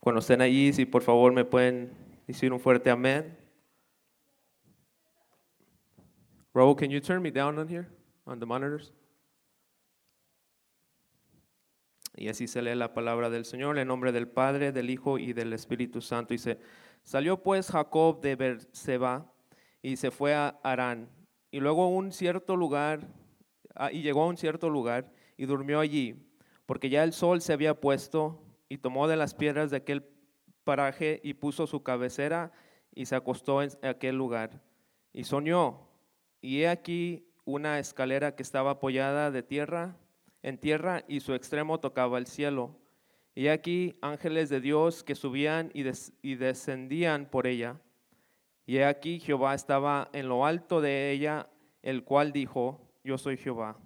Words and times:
Cuando 0.00 0.18
estén 0.18 0.40
allí, 0.40 0.72
si 0.72 0.86
por 0.86 1.02
favor 1.02 1.32
me 1.32 1.44
pueden 1.44 1.92
decir 2.26 2.52
un 2.52 2.58
fuerte 2.58 2.90
amén. 2.90 3.38
Raul, 6.52 6.74
can 6.74 6.90
you 6.90 7.00
turn 7.00 7.22
me 7.22 7.30
down 7.30 7.56
on 7.60 7.68
here, 7.68 7.86
on 8.24 8.40
the 8.40 8.46
monitors? 8.46 8.92
Y 12.16 12.26
así 12.28 12.48
se 12.48 12.60
lee 12.60 12.74
la 12.74 12.92
palabra 12.92 13.30
del 13.30 13.44
Señor 13.44 13.78
en 13.78 13.86
nombre 13.86 14.10
del 14.10 14.26
Padre, 14.26 14.72
del 14.72 14.90
Hijo 14.90 15.16
y 15.16 15.32
del 15.32 15.52
Espíritu 15.52 16.00
Santo. 16.00 16.34
Y 16.34 16.38
se 16.38 16.58
salió 17.04 17.40
pues 17.40 17.70
Jacob 17.70 18.20
de 18.20 18.34
Berseba 18.34 19.32
y 19.80 19.96
se 19.96 20.10
fue 20.10 20.34
a 20.34 20.58
Arán. 20.64 21.08
Y 21.52 21.60
luego 21.60 21.84
a 21.84 21.88
un 21.88 22.10
cierto 22.10 22.56
lugar, 22.56 23.06
ah, 23.76 23.92
y 23.92 24.02
llegó 24.02 24.24
a 24.24 24.26
un 24.26 24.36
cierto 24.36 24.70
lugar 24.70 25.12
y 25.36 25.46
durmió 25.46 25.78
allí, 25.78 26.25
porque 26.66 26.90
ya 26.90 27.04
el 27.04 27.12
sol 27.12 27.40
se 27.40 27.52
había 27.52 27.80
puesto 27.80 28.42
y 28.68 28.78
tomó 28.78 29.08
de 29.08 29.16
las 29.16 29.34
piedras 29.34 29.70
de 29.70 29.78
aquel 29.78 30.06
paraje 30.64 31.20
y 31.22 31.34
puso 31.34 31.66
su 31.66 31.82
cabecera 31.82 32.52
y 32.94 33.06
se 33.06 33.16
acostó 33.16 33.62
en 33.62 33.70
aquel 33.82 34.16
lugar. 34.16 34.62
Y 35.12 35.24
soñó, 35.24 35.88
y 36.40 36.62
he 36.62 36.68
aquí 36.68 37.28
una 37.44 37.78
escalera 37.78 38.34
que 38.34 38.42
estaba 38.42 38.72
apoyada 38.72 39.30
de 39.30 39.42
tierra 39.42 39.96
en 40.46 40.58
tierra 40.58 41.04
y 41.08 41.18
su 41.20 41.34
extremo 41.34 41.80
tocaba 41.80 42.18
el 42.18 42.26
cielo. 42.28 42.78
Y 43.34 43.48
aquí 43.48 43.98
ángeles 44.00 44.48
de 44.48 44.60
Dios 44.60 45.02
que 45.02 45.16
subían 45.16 45.72
y, 45.74 45.84
y 46.22 46.36
descendían 46.36 47.26
por 47.26 47.48
ella. 47.48 47.80
Y 48.64 48.78
aquí 48.78 49.18
Jehová 49.18 49.56
estaba 49.56 50.08
en 50.12 50.28
lo 50.28 50.46
alto 50.46 50.80
de 50.80 51.10
ella, 51.10 51.48
el 51.82 52.04
cual 52.04 52.32
dijo, 52.32 52.80
yo 53.02 53.18
soy 53.18 53.36
Jehová, 53.36 53.76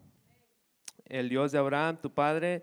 el 1.07 1.31
Dios 1.31 1.51
de 1.53 1.59
Abraham, 1.59 1.99
tu 2.01 2.13
padre, 2.13 2.63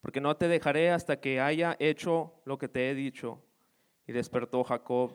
porque 0.00 0.20
no 0.20 0.36
te 0.36 0.48
dejaré 0.48 0.90
hasta 0.90 1.20
que 1.20 1.40
haya 1.40 1.76
hecho 1.78 2.34
lo 2.44 2.58
que 2.58 2.68
te 2.68 2.90
he 2.90 2.94
dicho. 2.94 3.42
Y 4.06 4.12
despertó 4.12 4.64
Jacob 4.64 5.14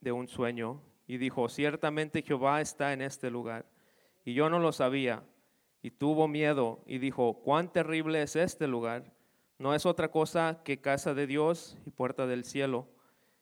de 0.00 0.12
un 0.12 0.28
sueño 0.28 0.82
y 1.06 1.16
dijo, 1.18 1.48
ciertamente 1.48 2.22
Jehová 2.22 2.60
está 2.60 2.92
en 2.92 3.02
este 3.02 3.30
lugar. 3.30 3.66
Y 4.24 4.34
yo 4.34 4.50
no 4.50 4.58
lo 4.58 4.72
sabía. 4.72 5.24
Y 5.82 5.90
tuvo 5.90 6.28
miedo 6.28 6.82
y 6.86 6.98
dijo, 6.98 7.42
cuán 7.42 7.72
terrible 7.72 8.22
es 8.22 8.36
este 8.36 8.66
lugar 8.66 9.16
no 9.58 9.74
es 9.74 9.86
otra 9.86 10.10
cosa 10.10 10.60
que 10.64 10.80
casa 10.80 11.14
de 11.14 11.26
Dios 11.26 11.78
y 11.86 11.90
puerta 11.90 12.26
del 12.26 12.44
cielo. 12.44 12.88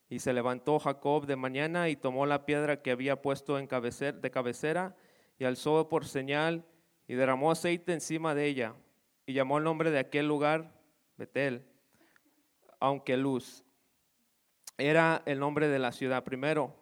Y 0.08 0.20
se 0.20 0.32
levantó 0.32 0.78
Jacob 0.78 1.26
de 1.26 1.34
mañana 1.34 1.88
y 1.88 1.96
tomó 1.96 2.24
la 2.24 2.46
piedra 2.46 2.82
que 2.82 2.92
había 2.92 3.20
puesto 3.20 3.58
en 3.58 3.66
de 3.66 4.30
cabecera 4.30 4.94
y 5.38 5.44
alzó 5.44 5.88
por 5.88 6.06
señal 6.06 6.64
y 7.08 7.14
derramó 7.14 7.50
aceite 7.50 7.92
encima 7.92 8.34
de 8.34 8.46
ella 8.46 8.74
y 9.26 9.32
llamó 9.32 9.58
el 9.58 9.64
nombre 9.64 9.90
de 9.90 9.98
aquel 9.98 10.28
lugar 10.28 10.72
Betel, 11.16 11.64
aunque 12.80 13.16
luz. 13.16 13.64
Era 14.76 15.22
el 15.26 15.38
nombre 15.38 15.68
de 15.68 15.78
la 15.78 15.92
ciudad 15.92 16.24
primero. 16.24 16.74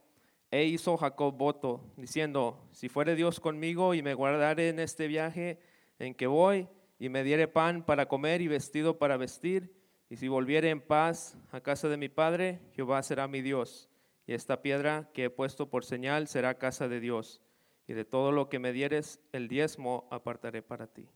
E 0.50 0.64
hizo 0.64 0.96
Jacob 0.96 1.34
voto, 1.36 1.80
diciendo, 1.96 2.68
si 2.72 2.88
fuere 2.88 3.14
Dios 3.14 3.40
conmigo 3.40 3.94
y 3.94 4.02
me 4.02 4.14
guardare 4.14 4.68
en 4.68 4.80
este 4.80 5.06
viaje 5.06 5.58
en 5.98 6.14
que 6.14 6.26
voy, 6.26 6.68
y 6.98 7.08
me 7.08 7.24
diere 7.24 7.48
pan 7.48 7.84
para 7.84 8.06
comer 8.06 8.42
y 8.42 8.48
vestido 8.48 8.98
para 8.98 9.16
vestir, 9.16 9.74
y 10.08 10.16
si 10.16 10.28
volviere 10.28 10.70
en 10.70 10.80
paz 10.80 11.38
a 11.50 11.60
casa 11.60 11.88
de 11.88 11.96
mi 11.96 12.08
padre, 12.08 12.60
Jehová 12.74 13.02
será 13.02 13.28
mi 13.28 13.40
Dios, 13.40 13.88
y 14.26 14.34
esta 14.34 14.60
piedra 14.60 15.10
que 15.14 15.24
he 15.24 15.30
puesto 15.30 15.70
por 15.70 15.84
señal 15.84 16.28
será 16.28 16.58
casa 16.58 16.86
de 16.86 17.00
Dios, 17.00 17.40
y 17.86 17.94
de 17.94 18.04
todo 18.04 18.30
lo 18.30 18.48
que 18.48 18.58
me 18.58 18.72
dieres 18.72 19.20
el 19.32 19.48
diezmo 19.48 20.06
apartaré 20.10 20.62
para 20.62 20.86
ti. 20.86 21.08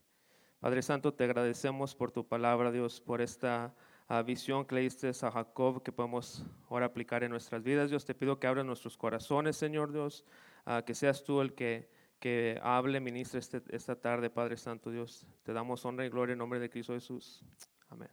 Padre 0.59 0.81
Santo, 0.81 1.13
te 1.13 1.23
agradecemos 1.23 1.95
por 1.95 2.11
tu 2.11 2.27
palabra, 2.27 2.71
Dios, 2.71 2.99
por 2.99 3.21
esta 3.21 3.73
ah, 4.07 4.21
visión 4.23 4.65
que 4.65 4.75
le 4.75 4.81
diste 4.81 5.09
a 5.09 5.31
Jacob 5.31 5.83
que 5.83 5.91
podemos 5.91 6.45
ahora 6.69 6.87
aplicar 6.87 7.23
en 7.23 7.31
nuestras 7.31 7.63
vidas. 7.63 7.89
Dios, 7.89 8.05
te 8.05 8.15
pido 8.15 8.39
que 8.39 8.47
abra 8.47 8.63
nuestros 8.63 8.97
corazones, 8.97 9.55
Señor 9.55 9.91
Dios, 9.91 10.25
uh, 10.65 10.83
que 10.83 10.95
seas 10.95 11.23
tú 11.23 11.41
el 11.41 11.53
que 11.53 11.89
que 12.19 12.59
hable, 12.63 12.99
ministre 12.99 13.39
este, 13.39 13.61
esta 13.69 13.95
tarde, 13.95 14.29
Padre 14.29 14.57
Santo 14.57 14.89
Dios. 14.91 15.25
Te 15.43 15.53
damos 15.53 15.85
honra 15.85 16.05
y 16.05 16.09
gloria 16.09 16.33
en 16.33 16.39
nombre 16.39 16.59
de 16.59 16.69
Cristo 16.69 16.93
Jesús. 16.93 17.43
Amén. 17.89 18.09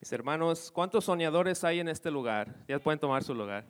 Mis 0.00 0.12
hermanos, 0.12 0.70
¿cuántos 0.72 1.04
soñadores 1.04 1.64
hay 1.64 1.80
en 1.80 1.88
este 1.88 2.10
lugar? 2.10 2.64
Ya 2.68 2.78
pueden 2.78 2.98
tomar 2.98 3.22
su 3.22 3.34
lugar. 3.34 3.64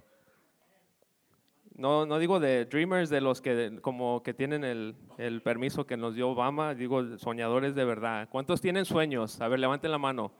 No, 1.75 2.07
no 2.07 2.19
digo 2.19 2.39
de 2.39 2.67
dreamers, 2.67 3.09
de 3.11 3.21
los 3.21 3.41
que 3.41 3.79
como 3.81 4.23
que 4.23 4.35
tienen 4.35 4.63
el, 4.63 4.95
el 5.19 5.43
permiso 5.43 5.87
que 5.87 5.97
nos 5.97 6.15
dio 6.15 6.31
Obama, 6.31 6.75
digo 6.75 7.19
soñadores 7.19 7.75
de 7.75 7.85
verdad. 7.85 8.29
¿Cuántos 8.31 8.61
tienen 8.61 8.85
sueños? 8.85 9.41
A 9.41 9.49
ver, 9.49 9.59
levanten 9.59 9.91
la 9.91 9.99
mano. 9.99 10.33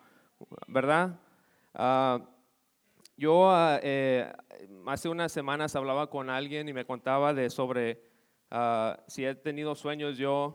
¿Verdad? 0.67 1.19
Ah, 1.75 2.21
yo 3.17 3.51
ah, 3.51 3.81
eh, 3.83 4.31
hace 4.87 5.09
unas 5.09 5.33
semanas 5.33 5.75
hablaba 5.77 6.11
con 6.11 6.29
alguien 6.29 6.69
y 6.69 6.73
me 6.73 6.85
contaba 6.85 7.33
de 7.33 7.49
sobre 7.51 8.13
Ah, 8.55 9.03
si 9.07 9.25
he 9.25 9.35
tenido 9.35 9.75
sueños 9.75 10.19
yo, 10.19 10.53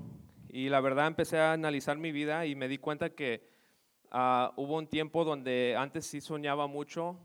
y 0.50 0.70
la 0.70 0.82
verdad 0.82 1.08
empecé 1.08 1.40
a 1.40 1.54
analizar 1.54 1.98
mi 1.98 2.12
vida 2.12 2.46
y 2.46 2.54
me 2.54 2.68
di 2.68 2.78
cuenta 2.78 3.10
que 3.10 3.50
hubo 4.56 4.78
un 4.78 4.86
tiempo 4.86 5.26
donde 5.26 5.76
antes 5.76 6.06
sí 6.06 6.22
soñaba 6.22 6.68
mucho 6.68 7.18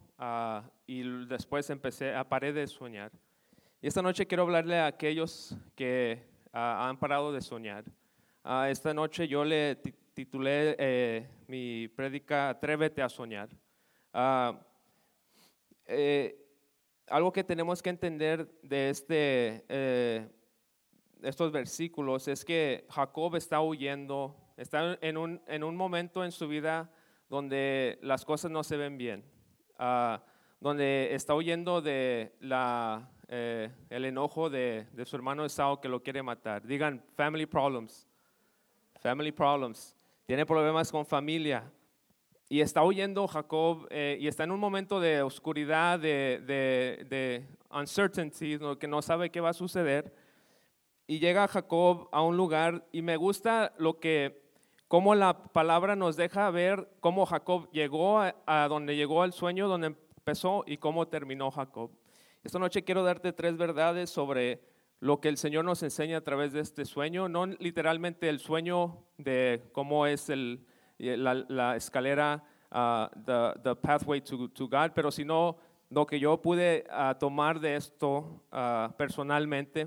y 0.86 1.26
después 1.26 1.68
empecé 1.68 2.14
a 2.14 2.26
parar 2.26 2.54
de 2.54 2.66
soñar. 2.66 3.12
Y 3.84 3.88
esta 3.88 4.00
noche 4.00 4.28
quiero 4.28 4.44
hablarle 4.44 4.78
a 4.78 4.86
aquellos 4.86 5.56
que 5.74 6.22
han 6.52 6.96
parado 7.00 7.32
de 7.32 7.40
soñar. 7.40 7.84
esta 8.68 8.94
noche 8.94 9.26
yo 9.26 9.44
le 9.44 9.74
titulé 10.14 10.76
eh, 10.78 11.28
mi 11.48 11.88
prédica 11.88 12.50
Atrévete 12.50 13.02
a 13.02 13.08
soñar. 13.08 13.48
Eh, 15.86 16.46
algo 17.08 17.32
que 17.32 17.42
tenemos 17.42 17.82
que 17.82 17.90
entender 17.90 18.48
de 18.62 18.90
este 18.90 19.64
eh, 19.68 20.30
estos 21.20 21.50
versículos 21.50 22.28
es 22.28 22.44
que 22.44 22.86
Jacob 22.88 23.34
está 23.34 23.60
huyendo, 23.60 24.36
está 24.56 24.96
en 25.00 25.16
un, 25.16 25.42
en 25.48 25.64
un 25.64 25.74
momento 25.74 26.24
en 26.24 26.30
su 26.30 26.46
vida 26.46 26.88
donde 27.28 27.98
las 28.00 28.24
cosas 28.24 28.48
no 28.52 28.62
se 28.62 28.76
ven 28.76 28.96
bien, 28.96 29.24
ah, 29.76 30.22
donde 30.60 31.08
está 31.12 31.34
huyendo 31.34 31.82
de 31.82 32.36
la, 32.38 33.11
eh, 33.28 33.70
el 33.90 34.04
enojo 34.04 34.50
de, 34.50 34.86
de, 34.92 35.04
su 35.04 35.16
hermano 35.16 35.44
Esau 35.44 35.80
que 35.80 35.88
lo 35.88 36.02
quiere 36.02 36.22
matar. 36.22 36.66
Digan, 36.66 37.02
family 37.14 37.46
problems, 37.46 38.06
family 39.00 39.32
problems. 39.32 39.96
Tiene 40.26 40.46
problemas 40.46 40.90
con 40.90 41.04
familia. 41.06 41.70
Y 42.48 42.60
está 42.60 42.84
huyendo 42.84 43.26
Jacob 43.26 43.86
eh, 43.90 44.18
y 44.20 44.28
está 44.28 44.44
en 44.44 44.50
un 44.50 44.60
momento 44.60 45.00
de 45.00 45.22
oscuridad, 45.22 45.98
de, 45.98 46.42
de, 46.46 47.06
de 47.08 47.46
uncertainty, 47.70 48.58
que 48.78 48.86
no 48.86 49.00
sabe 49.00 49.30
qué 49.30 49.40
va 49.40 49.50
a 49.50 49.54
suceder 49.54 50.12
y 51.06 51.18
llega 51.18 51.48
Jacob 51.48 52.08
a 52.12 52.22
un 52.22 52.36
lugar 52.36 52.86
y 52.92 53.02
me 53.02 53.16
gusta 53.16 53.74
lo 53.76 53.98
que, 53.98 54.42
cómo 54.88 55.14
la 55.14 55.42
palabra 55.42 55.96
nos 55.96 56.16
deja 56.16 56.50
ver 56.50 56.88
cómo 57.00 57.26
Jacob 57.26 57.70
llegó 57.70 58.20
a, 58.20 58.66
donde 58.68 58.96
llegó 58.96 59.22
al 59.22 59.34
sueño, 59.34 59.68
donde 59.68 59.88
empezó 59.88 60.64
y 60.66 60.78
cómo 60.78 61.08
terminó 61.08 61.50
Jacob. 61.50 61.90
Esta 62.44 62.58
noche 62.58 62.82
quiero 62.82 63.04
darte 63.04 63.32
tres 63.32 63.56
verdades 63.56 64.10
sobre 64.10 64.60
lo 64.98 65.20
que 65.20 65.28
el 65.28 65.36
Señor 65.36 65.64
nos 65.64 65.80
enseña 65.84 66.16
a 66.16 66.20
través 66.22 66.52
de 66.52 66.58
este 66.58 66.84
sueño, 66.84 67.28
no 67.28 67.46
literalmente 67.46 68.28
el 68.28 68.40
sueño 68.40 69.06
de 69.16 69.62
cómo 69.70 70.08
es 70.08 70.28
el, 70.28 70.66
la, 70.98 71.76
escalera, 71.76 72.42
uh, 72.72 73.06
the, 73.62 73.76
pathway 73.76 74.20
to, 74.22 74.48
to, 74.48 74.66
God, 74.66 74.90
pero 74.92 75.12
sino 75.12 75.56
lo 75.88 76.04
que 76.04 76.18
yo 76.18 76.42
pude 76.42 76.84
uh, 76.90 77.16
tomar 77.16 77.60
de 77.60 77.76
esto 77.76 78.42
uh, 78.50 78.92
personalmente. 78.96 79.86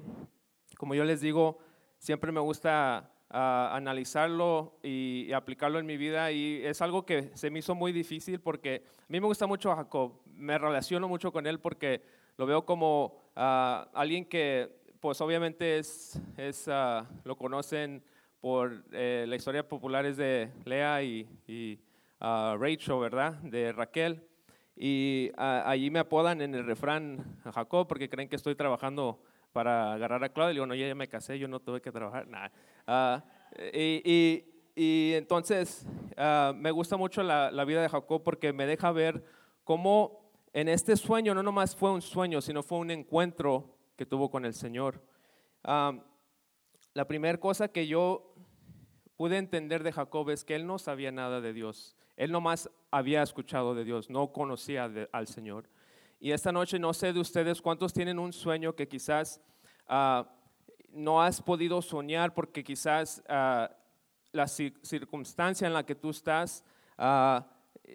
Como 0.78 0.96
yo 0.96 1.04
les 1.04 1.20
digo, 1.20 1.60
siempre 1.98 2.32
me 2.32 2.40
gusta 2.40 3.12
ah, 3.32 3.72
analizarlo 3.74 4.80
y, 4.82 5.30
aplicarlo 5.34 5.80
en 5.80 5.86
mi 5.86 5.98
vida 5.98 6.32
y 6.32 6.62
es 6.64 6.82
algo 6.82 7.06
que 7.06 7.32
se 7.36 7.50
me 7.50 7.60
hizo 7.60 7.76
muy 7.76 7.92
difícil 7.92 8.40
porque 8.40 8.84
a 9.00 9.06
mí 9.10 9.20
me 9.20 9.28
gusta 9.28 9.46
mucho 9.46 9.76
Jacob, 9.76 10.22
me 10.26 10.58
relaciono 10.58 11.08
mucho 11.10 11.32
con 11.32 11.48
él 11.48 11.60
porque 11.60 12.25
lo 12.38 12.46
veo 12.46 12.66
como 12.66 13.32
ah, 13.36 13.88
alguien 13.94 14.26
que 14.26 14.84
pues 15.00 15.22
obviamente 15.22 15.78
es, 15.78 16.20
es 16.38 16.68
ah, 16.68 17.08
lo 17.24 17.36
conocen 17.36 18.04
por 18.42 18.84
eh, 18.92 19.26
la 19.28 19.36
historia 19.36 19.68
popular 19.68 20.06
es 20.06 20.18
de 20.18 20.52
Lea 20.66 21.02
y, 21.04 21.28
y 21.48 21.80
Rachel, 22.20 23.00
¿verdad? 23.00 23.34
De 23.42 23.72
Raquel. 23.72 24.22
y 24.76 25.32
allí 25.38 25.90
me 25.90 26.00
apodan 26.00 26.42
en 26.42 26.56
el 26.56 26.66
refrán 26.66 27.38
Jacob 27.44 27.88
porque 27.88 28.10
creen 28.10 28.30
que 28.30 28.36
estoy 28.36 28.56
trabajando 28.56 29.20
para 29.56 29.94
agarrar 29.94 30.22
a 30.22 30.28
Claudia. 30.28 30.52
Y 30.52 30.56
digo, 30.56 30.66
no, 30.66 30.76
ya 30.76 30.94
me 30.96 31.08
casé, 31.08 31.40
yo 31.40 31.48
no 31.48 31.62
tuve 31.62 31.80
que 31.80 31.90
trabajar. 31.90 32.28
nada. 32.28 32.52
Ah, 32.86 33.24
y, 33.74 34.44
y, 34.76 35.14
entonces 35.14 35.88
ah, 36.18 36.52
me 36.54 36.72
gusta 36.72 36.98
mucho 36.98 37.24
la, 37.24 37.50
la, 37.52 37.64
vida 37.64 37.82
de 37.82 37.88
Jacob 37.88 38.22
porque 38.22 38.52
me 38.52 38.66
deja 38.66 38.92
ver 38.92 39.24
cómo 39.64 40.25
en 40.56 40.70
este 40.70 40.96
sueño 40.96 41.36
no 41.36 41.44
nomás 41.44 41.76
fue 41.76 41.92
un 41.92 42.02
sueño, 42.02 42.40
sino 42.40 42.64
fue 42.64 42.78
un 42.78 42.90
encuentro 42.90 43.76
que 43.98 44.06
tuvo 44.06 44.32
con 44.32 44.46
el 44.46 44.54
Señor. 44.54 45.04
la 45.66 47.08
primera 47.10 47.38
cosa 47.38 47.68
que 47.68 47.86
yo 47.88 48.34
pude 49.18 49.38
entender 49.38 49.84
de 49.84 49.92
Jacob 49.92 50.30
es 50.30 50.46
que 50.46 50.56
él 50.56 50.66
no 50.66 50.80
sabía 50.80 51.12
nada 51.12 51.42
de 51.42 51.52
Dios. 51.52 51.98
Él 52.16 52.32
nomás 52.32 52.70
había 52.90 53.22
escuchado 53.22 53.76
de 53.76 53.84
Dios, 53.84 54.10
no 54.10 54.32
conocía 54.32 54.90
al 55.12 55.28
Señor. 55.28 55.68
Y 56.22 56.32
esta 56.32 56.54
noche 56.54 56.80
no 56.80 56.94
sé 56.94 57.12
de 57.12 57.20
ustedes 57.20 57.62
cuántos 57.62 57.92
tienen 57.92 58.18
un 58.18 58.32
sueño 58.32 58.78
que 58.78 58.88
quizás 58.88 59.42
ah, 59.90 60.26
no 60.90 61.22
has 61.22 61.42
podido 61.42 61.82
soñar 61.82 62.34
porque 62.34 62.64
quizás 62.64 63.22
uh, 63.28 63.68
la 64.32 64.48
circunstancia 64.48 65.68
en 65.68 65.74
la 65.74 65.86
que 65.86 65.96
tú 65.96 66.12
estás 66.12 66.64
ah, 66.98 67.46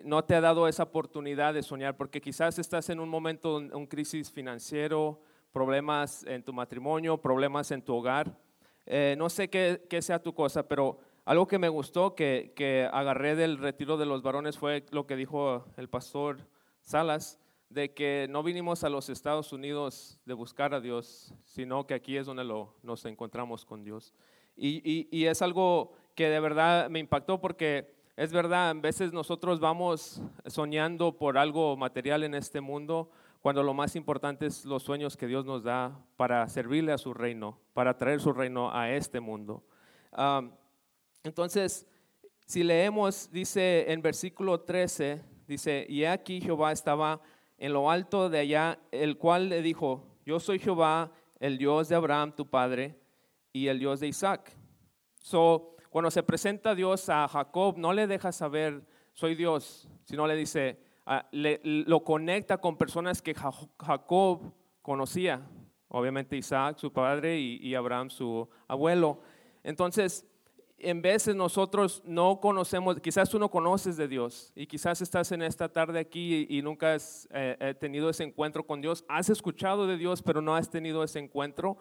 no 0.04 0.25
te 0.25 0.34
ha 0.34 0.40
dado 0.40 0.69
esa 0.69 0.84
oportunidad 0.84 1.54
de 1.54 1.62
soñar 1.62 1.96
porque 1.96 2.20
quizás 2.20 2.58
estás 2.58 2.90
en 2.90 3.00
un 3.00 3.08
momento, 3.08 3.56
un 3.56 3.87
crisis 3.87 4.31
financiero, 4.31 5.20
problemas 5.52 6.25
en 6.25 6.42
tu 6.42 6.52
matrimonio, 6.52 7.19
problemas 7.19 7.70
en 7.70 7.82
tu 7.82 7.94
hogar. 7.94 8.38
Eh, 8.87 9.14
no 9.19 9.28
sé 9.28 9.48
qué, 9.48 10.02
sea 10.02 10.22
tu 10.22 10.34
cosa, 10.34 10.66
pero 10.66 10.98
algo 11.25 11.46
que 11.46 11.58
me 11.58 11.69
gustó, 11.69 12.14
que, 12.14 12.52
que, 12.56 12.88
agarré 12.92 13.37
del 13.37 13.58
retiro 13.58 13.96
de 13.96 14.06
los 14.06 14.22
varones, 14.22 14.58
fue 14.58 14.84
lo 14.90 15.06
que 15.06 15.16
dijo 15.16 15.64
el 15.76 15.88
pastor 15.88 16.48
Salas, 16.81 17.38
de 17.69 17.94
que 17.94 18.26
no 18.28 18.42
vinimos 18.42 18.82
a 18.82 18.88
los 18.88 19.08
Estados 19.08 19.52
Unidos 19.52 20.19
de 20.25 20.34
buscar 20.34 20.75
a 20.75 20.81
Dios, 20.81 21.32
sino 21.44 21.87
que 21.87 21.94
aquí 21.94 22.16
es 22.16 22.26
donde 22.26 22.42
lo, 22.44 22.75
nos 22.82 23.04
encontramos 23.04 23.64
con 23.64 23.84
Dios. 23.84 24.12
Y, 24.56 25.08
y, 25.10 25.26
es 25.26 25.40
algo 25.40 25.92
que 26.14 26.28
de 26.28 26.40
verdad 26.40 26.90
me 26.90 26.98
impactó 26.98 27.40
porque 27.40 27.94
es 28.20 28.34
verdad, 28.34 28.69
a 28.69 28.75
veces 28.75 29.14
nosotros 29.14 29.61
vamos 29.61 30.20
soñando 30.44 31.17
por 31.17 31.38
algo 31.38 31.75
material 31.78 32.22
en 32.22 32.34
este 32.34 32.61
mundo, 32.61 33.11
cuando 33.40 33.62
lo 33.62 33.72
más 33.72 33.96
importante 33.96 34.44
es 34.44 34.67
los 34.67 34.82
sueños 34.82 35.17
que 35.17 35.26
Dios 35.26 35.46
nos 35.46 35.62
da 35.62 35.99
para 36.19 36.46
servirle 36.46 36.93
a 36.93 36.99
su 36.99 37.14
reino, 37.14 37.58
para 37.72 37.96
traer 37.96 38.20
su 38.20 38.34
reino 38.34 38.70
a 38.76 38.90
este 38.90 39.20
mundo. 39.20 39.64
Entonces, 41.25 41.87
si 42.44 42.62
leemos, 42.62 43.31
dice 43.32 43.90
en 43.90 44.02
versículo 44.02 44.61
13, 44.61 45.25
dice, 45.49 45.87
y 45.88 46.05
aquí 46.05 46.43
Jehová 46.43 46.73
estaba 46.73 47.23
en 47.56 47.73
lo 47.73 47.90
alto 47.90 48.28
de 48.28 48.40
allá, 48.40 48.78
el 48.93 49.16
cual 49.16 49.49
le 49.49 49.62
dijo, 49.62 50.05
yo 50.26 50.40
soy 50.40 50.58
Jehová, 50.58 51.11
el 51.38 51.56
Dios 51.56 51.88
de 51.88 51.94
Abraham, 51.94 52.37
tu 52.37 52.46
padre, 52.46 53.00
y 53.50 53.69
el 53.69 53.78
Dios 53.78 54.00
de 54.00 54.08
Isaac. 54.08 54.52
So, 55.23 55.75
cuando 55.90 56.10
se 56.10 56.22
presenta 56.22 56.75
Dios 56.75 57.08
a 57.08 57.28
Jacob, 57.28 57.76
no 57.76 57.92
le 57.92 58.06
deja 58.06 58.32
saber, 58.32 58.82
soy 59.12 59.34
Dios, 59.34 59.88
sino 60.04 60.26
le 60.26 60.37
dice, 60.37 60.81
ah, 61.04 61.28
lo 61.32 62.04
conecta 62.04 62.58
con 62.58 62.76
personas 62.76 63.20
que 63.20 63.34
Jacob 63.34 64.52
conocía, 64.81 65.42
obviamente 65.88 66.37
Isaac, 66.37 66.78
su 66.78 66.92
padre, 66.92 67.38
y, 67.38 67.58
y 67.60 67.75
Abraham, 67.75 68.08
su 68.08 68.48
abuelo. 68.69 69.20
Entonces, 69.64 70.25
en 70.81 71.02
veces 71.02 71.34
nosotros 71.34 72.02
no 72.06 72.40
conocemos, 72.40 72.98
quizás 73.00 73.28
tú 73.28 73.38
no 73.38 73.50
conoces 73.50 73.96
de 73.96 74.08
Dios 74.08 74.52
y 74.54 74.66
quizás 74.66 75.02
estás 75.02 75.31
en 75.32 75.42
esta 75.42 75.69
tarde 75.69 75.98
aquí 75.98 76.46
y, 76.48 76.62
nunca 76.62 76.94
has 76.94 77.28
eh, 77.32 77.56
eh, 77.60 77.75
tenido 77.75 78.08
ese 78.08 78.25
encuentro 78.25 78.66
con 78.66 78.81
Dios, 78.81 79.04
has 79.08 79.28
escuchado 79.28 79.87
de 79.87 79.96
Dios 79.98 80.22
pero 80.22 80.40
no 80.40 80.56
has 80.56 80.70
tenido 80.70 81.04
ese 81.04 81.19
encuentro 81.19 81.76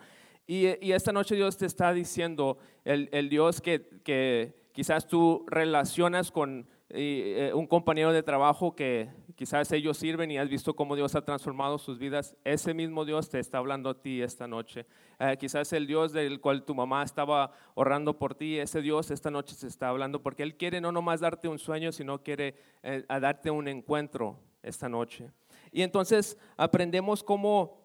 y, 0.52 0.92
esta 0.92 1.12
noche 1.12 1.36
Dios 1.36 1.58
te 1.58 1.68
está 1.68 1.94
diciendo, 1.94 2.58
el, 2.84 3.08
el 3.12 3.30
Dios 3.30 3.62
que, 3.62 3.88
que, 4.04 4.56
quizás 4.72 5.08
tú 5.08 5.46
relacionas 5.48 6.32
con 6.32 6.68
eh, 6.90 7.52
un 7.54 7.68
compañero 7.68 8.12
de 8.12 8.24
trabajo 8.24 8.76
que 8.76 9.10
quizás 9.36 9.72
ellos 9.72 9.98
sirven 9.98 10.32
y 10.32 10.40
has 10.40 10.50
visto 10.50 10.76
cómo 10.76 10.96
Dios 10.96 11.14
ha 11.14 11.24
transformado 11.24 11.78
sus 11.78 12.00
vidas, 12.00 12.36
ese 12.44 12.74
mismo 12.74 13.06
Dios 13.06 13.30
te 13.30 13.40
está 13.40 13.60
hablando 13.60 13.92
a 13.92 14.02
ti 14.02 14.24
esta 14.24 14.48
noche. 14.48 14.88
Eh, 15.20 15.38
quizás 15.40 15.72
el 15.74 15.86
Dios 15.86 16.14
del 16.14 16.42
cual 16.42 16.66
tu 16.66 16.74
mamá 16.74 17.04
estaba 17.04 17.52
orando 17.76 18.18
por 18.18 18.34
ti, 18.34 18.58
ese 18.58 18.82
Dios 18.82 19.12
esta 19.12 19.30
noche 19.30 19.54
se 19.54 19.68
está 19.68 19.90
hablando 19.90 20.24
porque 20.24 20.42
Él 20.42 20.58
quiere 20.58 20.82
no 20.82 20.92
nomás 20.92 21.20
darte 21.20 21.48
un 21.48 21.60
sueño, 21.60 21.92
sino 21.92 22.24
quiere 22.24 22.56
eh, 22.82 23.04
darte 23.08 23.52
un 23.52 23.68
encuentro 23.68 24.40
esta 24.64 24.90
noche. 24.90 25.30
Y 25.72 25.84
entonces 25.84 26.38
aprendemos 26.58 27.24
cómo 27.24 27.79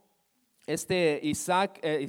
este 0.67 1.21
Isaac, 1.23 1.79
eh, 1.83 2.07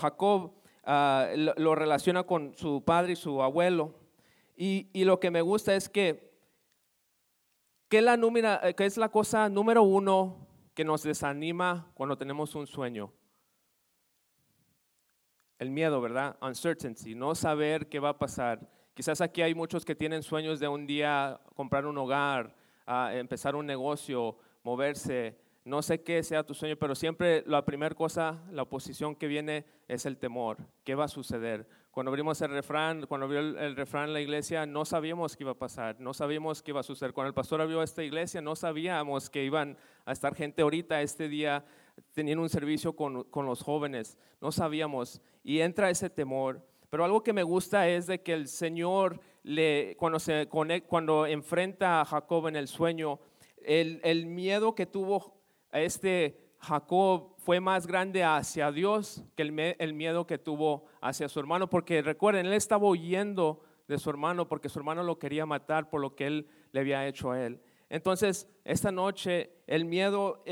Jacob, 0.00 0.52
ah, 0.84 1.28
lo, 1.34 1.74
relaciona 1.74 2.24
con 2.24 2.54
su 2.56 2.82
padre 2.84 3.12
y 3.12 3.16
su 3.16 3.42
abuelo. 3.42 3.94
Y, 4.56 4.88
y 4.92 5.04
lo 5.04 5.20
que 5.20 5.30
me 5.30 5.42
gusta 5.42 5.74
es 5.74 5.88
que 5.88 6.26
¿Qué 7.88 7.98
es, 7.98 8.04
la 8.04 8.14
eh, 8.14 8.74
¿Qué 8.74 8.84
es 8.84 8.96
la 8.96 9.10
cosa 9.10 9.48
número 9.48 9.84
uno 9.84 10.48
que 10.74 10.84
nos 10.84 11.04
desanima 11.04 11.88
cuando 11.94 12.18
tenemos 12.18 12.52
un 12.56 12.66
sueño? 12.66 13.12
El 15.60 15.70
miedo, 15.70 16.00
¿verdad? 16.00 16.36
Uncertainty, 16.42 17.14
no 17.14 17.36
saber 17.36 17.88
qué 17.88 18.00
va 18.00 18.08
a 18.08 18.18
pasar. 18.18 18.68
Quizás 18.92 19.20
aquí 19.20 19.40
hay 19.40 19.54
muchos 19.54 19.84
que 19.84 19.94
tienen 19.94 20.24
sueños 20.24 20.58
de 20.58 20.66
un 20.66 20.84
día 20.84 21.40
comprar 21.54 21.86
un 21.86 21.96
hogar, 21.96 22.56
empezar 23.12 23.54
un 23.54 23.66
negocio, 23.66 24.36
moverse, 24.64 25.38
no 25.66 25.82
sé 25.82 26.00
qué 26.04 26.22
sea 26.22 26.44
tu 26.44 26.54
sueño, 26.54 26.76
pero 26.76 26.94
siempre 26.94 27.42
la 27.44 27.64
primera 27.64 27.92
cosa, 27.92 28.40
la 28.52 28.62
oposición 28.62 29.16
que 29.16 29.26
viene 29.26 29.64
es 29.88 30.06
el 30.06 30.16
temor. 30.16 30.58
¿Qué 30.84 30.94
va 30.94 31.06
a 31.06 31.08
suceder? 31.08 31.68
Cuando 31.90 32.10
abrimos 32.10 32.40
el 32.40 32.52
refrán, 32.52 33.04
cuando 33.06 33.26
abrió 33.26 33.40
el, 33.40 33.74
refrán 33.74 34.04
en 34.04 34.12
la 34.12 34.20
iglesia, 34.20 34.64
no 34.64 34.84
sabíamos 34.84 35.36
qué 35.36 35.42
iba 35.42 35.50
a 35.50 35.58
pasar, 35.58 35.98
no 35.98 36.14
sabíamos 36.14 36.62
qué 36.62 36.70
iba 36.70 36.78
a 36.78 36.84
suceder. 36.84 37.12
Cuando 37.12 37.30
el 37.30 37.34
pastor 37.34 37.60
abrió 37.60 37.82
esta 37.82 38.04
iglesia, 38.04 38.40
no 38.40 38.54
sabíamos 38.54 39.28
que 39.28 39.42
iban 39.42 39.76
a 40.04 40.12
estar 40.12 40.36
gente 40.36 40.62
ahorita 40.62 41.02
este 41.02 41.28
día 41.28 41.64
teniendo 42.12 42.42
un 42.44 42.48
servicio 42.48 42.94
con, 42.94 43.24
con 43.24 43.44
los 43.44 43.60
jóvenes, 43.60 44.18
no 44.40 44.52
sabíamos. 44.52 45.20
Y 45.42 45.62
entra 45.62 45.90
ese 45.90 46.08
temor. 46.08 46.64
Pero 46.90 47.04
algo 47.04 47.24
que 47.24 47.32
me 47.32 47.42
gusta 47.42 47.88
es 47.88 48.06
de 48.06 48.22
que 48.22 48.34
el 48.34 48.46
Señor, 48.46 49.18
le, 49.42 49.96
cuando, 49.98 50.20
se 50.20 50.48
conecta, 50.48 50.88
cuando 50.88 51.26
enfrenta 51.26 52.02
a 52.02 52.04
Jacob 52.04 52.46
en 52.46 52.54
el 52.54 52.68
sueño, 52.68 53.18
el, 53.64 54.00
el 54.04 54.26
miedo 54.26 54.76
que 54.76 54.86
tuvo 54.86 55.35
este 55.80 56.46
Jacob 56.60 57.34
fue 57.38 57.60
más 57.60 57.86
grande 57.86 58.24
hacia 58.24 58.72
Dios 58.72 59.22
que 59.36 59.42
el, 59.42 59.94
miedo 59.94 60.26
que 60.26 60.38
tuvo 60.38 60.86
hacia 61.00 61.28
su 61.28 61.38
hermano, 61.38 61.70
porque 61.70 62.02
recuerden, 62.02 62.46
él 62.46 62.52
estaba 62.52 62.88
huyendo 62.88 63.60
de 63.86 63.98
su 63.98 64.10
hermano 64.10 64.48
porque 64.48 64.68
su 64.68 64.78
hermano 64.78 65.02
lo 65.02 65.18
quería 65.18 65.46
matar 65.46 65.88
por 65.88 66.00
lo 66.00 66.16
que 66.16 66.26
él 66.26 66.48
le 66.72 66.80
había 66.80 67.06
hecho 67.06 67.30
a 67.30 67.44
él. 67.44 67.60
Entonces, 67.88 68.48
esta 68.64 68.90
noche, 68.90 69.52
el 69.68 69.84
miedo, 69.84 70.42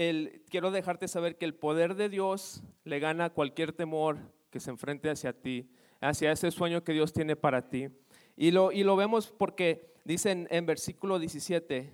quiero 0.48 0.70
dejarte 0.70 1.08
saber 1.08 1.36
que 1.36 1.44
el 1.44 1.54
poder 1.54 1.96
de 1.96 2.08
Dios 2.08 2.62
le 2.84 3.00
gana 3.00 3.30
cualquier 3.30 3.72
temor 3.72 4.18
que 4.50 4.60
se 4.60 4.70
enfrente 4.70 5.10
hacia 5.10 5.32
ti, 5.32 5.68
hacia 6.00 6.30
ese 6.30 6.52
sueño 6.52 6.84
que 6.84 6.92
Dios 6.92 7.12
tiene 7.12 7.34
para 7.34 7.68
ti. 7.68 7.88
Y 8.36 8.52
lo, 8.52 8.70
y 8.70 8.84
lo 8.84 8.94
vemos 8.94 9.32
porque 9.36 9.94
dicen 10.04 10.46
en 10.50 10.64
versículo 10.64 11.18
17, 11.18 11.92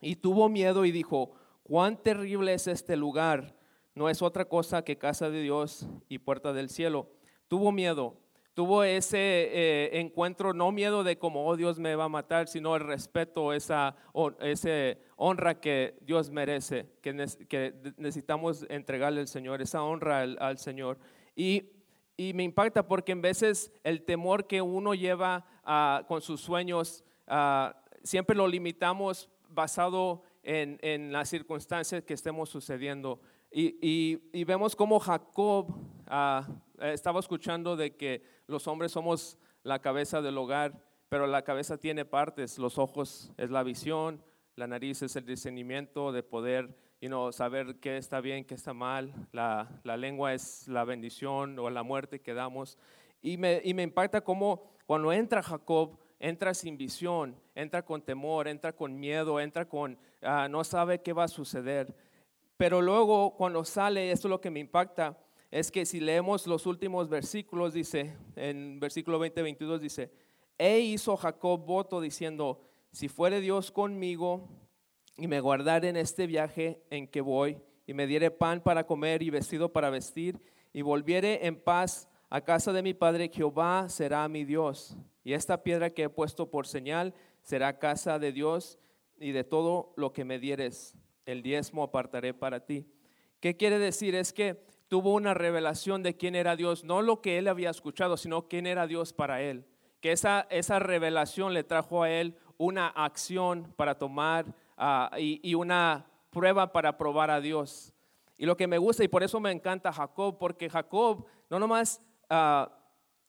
y 0.00 0.16
tuvo 0.16 0.48
miedo 0.48 0.84
y 0.86 0.92
dijo, 0.92 1.34
cuán 1.64 2.00
terrible 2.00 2.54
es 2.54 2.68
este 2.68 2.96
lugar. 2.96 3.56
No 3.96 4.08
es 4.08 4.22
otra 4.22 4.44
cosa 4.44 4.82
que 4.82 4.98
casa 4.98 5.30
de 5.30 5.42
Dios 5.42 5.86
y 6.08 6.18
puerta 6.18 6.52
del 6.52 6.68
cielo. 6.68 7.08
Tuvo 7.48 7.72
miedo, 7.72 8.16
tuvo 8.54 8.84
ese 8.84 9.18
eh, 9.18 10.00
encuentro, 10.00 10.52
no 10.52 10.72
miedo 10.72 11.04
de 11.04 11.18
como, 11.18 11.46
oh 11.46 11.56
Dios 11.56 11.78
me 11.78 11.94
va 11.96 12.04
a 12.04 12.08
matar, 12.08 12.48
sino 12.48 12.76
el 12.76 12.82
respeto, 12.82 13.52
esa 13.52 13.96
ese 14.40 14.98
honra 15.16 15.60
que 15.60 15.96
Dios 16.02 16.30
merece, 16.30 16.88
que, 17.02 17.12
necesitamos 17.96 18.64
entregarle 18.68 19.20
al 19.20 19.28
Señor, 19.28 19.60
esa 19.60 19.82
honra 19.82 20.20
al, 20.22 20.58
Señor. 20.58 20.98
Y, 21.34 21.70
me 22.16 22.44
impacta 22.44 22.86
porque 22.86 23.10
en 23.10 23.22
veces 23.22 23.72
el 23.82 24.02
temor 24.02 24.46
que 24.46 24.62
uno 24.62 24.94
lleva 24.94 25.44
ah, 25.64 26.04
con 26.06 26.22
sus 26.22 26.40
sueños, 26.40 27.02
ah, 27.26 27.76
siempre 28.04 28.36
lo 28.36 28.46
limitamos 28.46 29.28
basado 29.48 30.22
en, 30.44 31.12
las 31.12 31.28
circunstancias 31.28 32.04
que 32.04 32.14
estemos 32.14 32.48
sucediendo. 32.48 33.20
Y, 33.50 34.44
vemos 34.44 34.76
cómo 34.76 34.98
Jacob 35.00 35.74
ah, 36.06 36.46
estaba 36.78 37.20
escuchando 37.20 37.76
de 37.76 37.96
que 37.96 38.22
los 38.46 38.66
hombres 38.66 38.92
somos 38.92 39.38
la 39.62 39.80
cabeza 39.80 40.20
del 40.20 40.36
hogar, 40.38 40.84
pero 41.08 41.26
la 41.26 41.42
cabeza 41.42 41.78
tiene 41.78 42.04
partes, 42.04 42.58
los 42.58 42.78
ojos 42.78 43.32
es 43.36 43.50
la 43.50 43.62
visión, 43.62 44.22
la 44.56 44.66
nariz 44.66 45.02
es 45.02 45.16
el 45.16 45.24
discernimiento 45.24 46.12
de 46.12 46.22
poder 46.22 46.76
you 47.00 47.08
know, 47.08 47.32
saber 47.32 47.76
qué 47.80 47.96
está 47.96 48.20
bien, 48.20 48.44
qué 48.44 48.54
está 48.54 48.72
mal, 48.72 49.12
la, 49.32 49.68
lengua 49.96 50.34
es 50.34 50.68
la 50.68 50.84
bendición 50.84 51.58
o 51.58 51.70
la 51.70 51.82
muerte 51.82 52.20
que 52.20 52.34
damos. 52.34 52.78
Y 53.22 53.36
me, 53.36 53.60
y 53.64 53.74
me 53.74 53.82
impacta 53.82 54.22
cómo 54.22 54.70
cuando 54.86 55.12
entra 55.12 55.42
Jacob, 55.42 55.98
entra 56.18 56.54
sin 56.54 56.76
visión, 56.76 57.36
entra 57.54 57.84
con 57.84 58.02
temor, 58.02 58.48
entra 58.48 58.72
con 58.72 58.98
miedo, 58.98 59.40
entra 59.40 59.68
con, 59.68 59.98
ah, 60.22 60.48
no 60.48 60.64
sabe 60.64 61.02
qué 61.02 61.12
va 61.12 61.24
a 61.24 61.28
suceder. 61.28 61.94
Pero 62.56 62.80
luego 62.80 63.36
cuando 63.36 63.64
sale, 63.64 64.10
esto 64.10 64.28
es 64.28 64.30
lo 64.30 64.40
que 64.40 64.50
me 64.50 64.60
impacta, 64.60 65.18
es 65.50 65.70
que 65.70 65.86
si 65.86 66.00
leemos 66.00 66.46
los 66.46 66.66
últimos 66.66 67.08
versículos, 67.08 67.72
dice, 67.72 68.16
en 68.36 68.80
versículo 68.80 69.18
20, 69.18 69.42
22, 69.42 69.80
dice, 69.80 70.10
e 70.58 70.80
hizo 70.80 71.16
Jacob 71.16 71.64
voto 71.64 72.00
diciendo, 72.00 72.60
si 72.92 73.08
fuere 73.08 73.40
Dios 73.40 73.70
conmigo 73.70 74.48
y 75.16 75.26
me 75.26 75.40
guardare 75.40 75.88
en 75.88 75.96
este 75.96 76.26
viaje 76.26 76.82
en 76.90 77.06
que 77.06 77.20
voy, 77.20 77.58
y 77.86 77.94
me 77.94 78.06
diere 78.06 78.30
pan 78.30 78.62
para 78.62 78.86
comer 78.86 79.22
y 79.22 79.30
vestido 79.30 79.72
para 79.72 79.90
vestir, 79.90 80.40
y 80.72 80.82
volviere 80.82 81.46
en 81.46 81.60
paz 81.60 82.08
a 82.30 82.40
casa 82.40 82.72
de 82.72 82.82
mi 82.82 82.94
padre, 82.94 83.30
Jehová 83.32 83.88
será 83.88 84.26
mi 84.28 84.44
Dios. 84.44 84.96
Y 85.24 85.32
esta 85.32 85.62
piedra 85.62 85.90
que 85.90 86.04
he 86.04 86.08
puesto 86.08 86.50
por 86.50 86.66
señal 86.66 87.14
será 87.42 87.78
casa 87.78 88.18
de 88.18 88.32
Dios, 88.32 88.78
y 89.18 89.32
de 89.32 89.44
todo 89.44 89.92
lo 89.96 90.12
que 90.12 90.24
me 90.24 90.38
dieres, 90.38 90.96
el 91.26 91.42
diezmo 91.42 91.82
apartaré 91.82 92.34
para 92.34 92.60
ti. 92.66 92.86
¿Qué 93.40 93.56
quiere 93.56 93.78
decir? 93.78 94.14
Es 94.14 94.32
que 94.32 94.62
tuvo 94.88 95.14
una 95.14 95.34
revelación 95.34 96.02
de 96.02 96.16
quién 96.16 96.34
era 96.34 96.56
Dios, 96.56 96.84
no 96.84 97.02
lo 97.02 97.20
que 97.20 97.38
él 97.38 97.48
había 97.48 97.70
escuchado, 97.70 98.16
sino 98.16 98.48
quién 98.48 98.66
era 98.66 98.86
Dios 98.86 99.12
para 99.12 99.40
él. 99.40 99.66
Que 100.00 100.12
esa, 100.12 100.46
esa 100.50 100.78
revelación 100.78 101.54
le 101.54 101.64
trajo 101.64 102.02
a 102.02 102.10
él 102.10 102.36
una 102.58 102.88
acción 102.88 103.72
para 103.76 103.96
tomar 103.96 104.54
ah, 104.76 105.10
y, 105.18 105.54
una 105.54 106.06
prueba 106.30 106.72
para 106.72 106.98
probar 106.98 107.30
a 107.30 107.40
Dios. 107.40 107.92
Y 108.36 108.46
lo 108.46 108.56
que 108.56 108.66
me 108.66 108.78
gusta, 108.78 109.04
y 109.04 109.08
por 109.08 109.22
eso 109.22 109.40
me 109.40 109.52
encanta 109.52 109.92
Jacob, 109.92 110.36
porque 110.38 110.68
Jacob 110.68 111.24
no 111.48 111.58
nomás, 111.58 112.02
uh, 112.30 112.68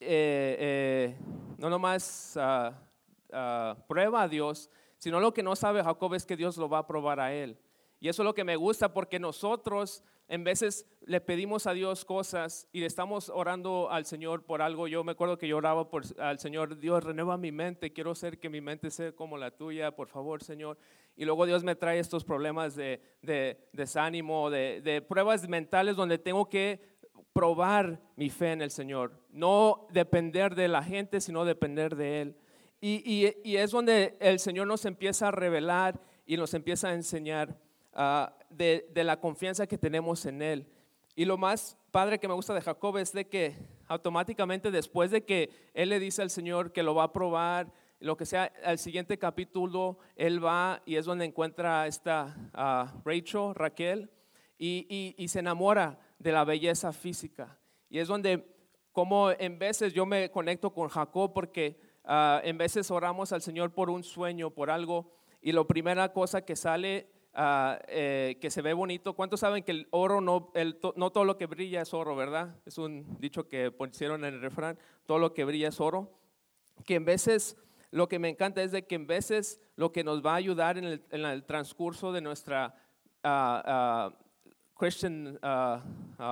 eh, 0.00 1.16
no 1.58 1.70
nomás 1.70 2.36
ah, 2.36 3.76
prueba 3.88 4.22
a 4.22 4.28
Dios, 4.28 4.70
sino 4.98 5.20
lo 5.20 5.32
que 5.32 5.42
no 5.42 5.56
sabe 5.56 5.82
Jacob 5.82 6.14
es 6.14 6.26
que 6.26 6.36
Dios 6.36 6.56
lo 6.56 6.68
va 6.68 6.78
a 6.78 6.86
probar 6.86 7.20
a 7.20 7.32
él. 7.32 7.58
Y 8.00 8.08
eso 8.08 8.22
es 8.22 8.24
lo 8.24 8.34
que 8.34 8.44
me 8.44 8.56
gusta 8.56 8.92
porque 8.92 9.18
nosotros 9.18 10.04
en 10.28 10.42
veces 10.42 10.86
le 11.02 11.20
pedimos 11.20 11.66
a 11.66 11.72
Dios 11.72 12.04
cosas 12.04 12.68
y 12.72 12.80
le 12.80 12.86
estamos 12.86 13.28
orando 13.28 13.90
al 13.90 14.06
Señor 14.06 14.44
por 14.44 14.60
algo. 14.60 14.88
Yo 14.88 15.04
me 15.04 15.12
acuerdo 15.12 15.38
que 15.38 15.46
yo 15.46 15.56
oraba 15.56 15.88
al 16.18 16.38
Señor, 16.40 16.78
Dios, 16.78 17.04
renueva 17.04 17.36
mi 17.36 17.52
mente, 17.52 17.92
quiero 17.92 18.14
ser 18.14 18.38
que 18.38 18.48
mi 18.48 18.60
mente 18.60 18.90
sea 18.90 19.12
como 19.12 19.38
la 19.38 19.52
tuya, 19.52 19.94
por 19.94 20.08
favor, 20.08 20.42
Señor. 20.42 20.78
Y 21.14 21.24
luego 21.24 21.46
Dios 21.46 21.62
me 21.62 21.76
trae 21.76 21.98
estos 21.98 22.24
problemas 22.24 22.74
de, 22.74 23.00
desánimo, 23.72 24.50
de, 24.50 24.80
de 24.82 25.00
pruebas 25.00 25.48
mentales 25.48 25.96
donde 25.96 26.18
tengo 26.18 26.48
que 26.48 26.95
probar 27.36 28.00
mi 28.16 28.30
fe 28.30 28.52
en 28.52 28.62
el 28.62 28.70
Señor. 28.70 29.20
No 29.30 29.86
depender 29.90 30.54
de 30.54 30.68
la 30.68 30.82
gente, 30.82 31.20
sino 31.20 31.44
depender 31.44 31.94
de 31.94 32.22
Él. 32.22 32.36
Y, 32.80 33.02
y, 33.44 33.56
es 33.56 33.70
donde 33.70 34.16
el 34.20 34.38
Señor 34.38 34.66
nos 34.66 34.86
empieza 34.86 35.28
a 35.28 35.32
revelar 35.32 36.00
y 36.24 36.36
nos 36.36 36.54
empieza 36.54 36.88
a 36.88 36.94
enseñar. 36.94 37.58
Ah, 37.92 38.32
de, 38.50 38.86
la 38.94 39.20
confianza 39.20 39.66
que 39.66 39.78
tenemos 39.78 40.26
en 40.26 40.42
Él. 40.42 40.66
Y 41.14 41.24
lo 41.24 41.36
más 41.38 41.78
padre 41.90 42.18
que 42.18 42.28
me 42.28 42.34
gusta 42.34 42.54
de 42.54 42.60
Jacob 42.60 42.98
es 42.98 43.12
de 43.12 43.26
que 43.26 43.56
automáticamente 43.86 44.70
después 44.70 45.10
de 45.10 45.24
que 45.24 45.50
Él 45.74 45.88
le 45.88 45.98
dice 45.98 46.22
al 46.22 46.30
Señor 46.30 46.72
que 46.72 46.82
lo 46.82 46.94
va 46.94 47.04
a 47.04 47.12
probar, 47.12 47.72
lo 48.00 48.16
que 48.16 48.26
sea, 48.26 48.52
al 48.64 48.78
siguiente 48.78 49.18
capítulo 49.18 49.98
Él 50.14 50.44
va 50.44 50.82
y 50.84 50.96
es 50.96 51.06
donde 51.06 51.24
encuentra 51.24 51.82
a 51.82 51.86
esta 51.86 52.36
Rachel, 53.04 53.54
Raquel, 53.54 54.10
y, 54.58 55.14
y, 55.16 55.28
se 55.28 55.40
enamora 55.40 55.98
de 56.18 56.32
la 56.32 56.44
belleza 56.44 56.92
física. 56.92 57.58
Y 57.88 57.98
es 57.98 58.08
donde, 58.08 58.46
como 58.92 59.30
en 59.30 59.58
veces 59.58 59.92
yo 59.92 60.06
me 60.06 60.30
conecto 60.30 60.72
con 60.72 60.88
Jacob 60.88 61.32
porque 61.32 61.78
ah, 62.04 62.40
en 62.44 62.58
veces 62.58 62.90
oramos 62.90 63.32
al 63.32 63.42
Señor 63.42 63.72
por 63.72 63.90
un 63.90 64.02
sueño, 64.02 64.50
por 64.50 64.70
algo, 64.70 65.12
y 65.40 65.52
la 65.52 65.64
primera 65.64 66.12
cosa 66.12 66.44
que 66.44 66.56
sale 66.56 67.08
Ah, 67.38 67.78
eh, 67.88 68.38
que 68.40 68.50
se 68.50 68.62
ve 68.62 68.72
bonito. 68.72 69.12
¿Cuántos 69.12 69.40
saben 69.40 69.62
que 69.62 69.72
el 69.72 69.88
oro 69.90 70.22
no, 70.22 70.50
el, 70.54 70.80
no 70.96 71.12
todo 71.12 71.26
lo 71.26 71.36
que 71.36 71.44
brilla 71.44 71.82
es 71.82 71.92
oro, 71.92 72.16
verdad? 72.16 72.56
Es 72.64 72.78
un 72.78 73.18
dicho 73.20 73.46
que 73.46 73.70
pusieron 73.70 74.24
en 74.24 74.32
el 74.32 74.40
refrán, 74.40 74.78
todo 75.04 75.18
lo 75.18 75.34
que 75.34 75.44
brilla 75.44 75.68
es 75.68 75.78
oro. 75.78 76.18
Que 76.86 76.94
en 76.94 77.04
veces, 77.04 77.58
lo 77.90 78.08
que 78.08 78.18
me 78.18 78.30
encanta 78.30 78.62
es 78.62 78.72
de 78.72 78.86
que 78.86 78.94
en 78.94 79.06
veces 79.06 79.60
lo 79.76 79.92
que 79.92 80.02
nos 80.02 80.24
va 80.24 80.32
a 80.32 80.36
ayudar 80.36 80.78
en 80.78 81.02
el, 81.10 81.44
transcurso 81.44 82.10
de 82.10 82.22
nuestra 82.22 82.74
uh, 83.22 84.16
Christian 84.76 85.38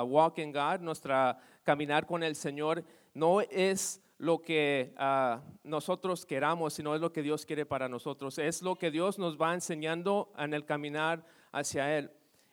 walk 0.06 0.38
in 0.38 0.52
God, 0.52 0.80
nuestra 0.80 1.38
caminar 1.62 2.06
con 2.06 2.22
el 2.22 2.36
Señor, 2.36 2.84
no 3.14 3.40
es 3.40 4.02
lo 4.18 4.40
que 4.40 4.94
ah, 4.96 5.42
nosotros 5.62 6.24
queramos, 6.24 6.74
sino 6.74 6.94
es 6.94 7.00
lo 7.00 7.12
que 7.12 7.22
Dios 7.22 7.44
quiere 7.46 7.66
para 7.66 7.88
nosotros. 7.88 8.38
Es 8.38 8.62
lo 8.62 8.76
que 8.76 8.90
Dios 8.90 9.18
nos 9.18 9.40
va 9.40 9.54
enseñando 9.54 10.32
en 10.38 10.54
el 10.54 10.64
caminar 10.64 11.24
hacia 11.52 11.96
Él. 11.96 12.10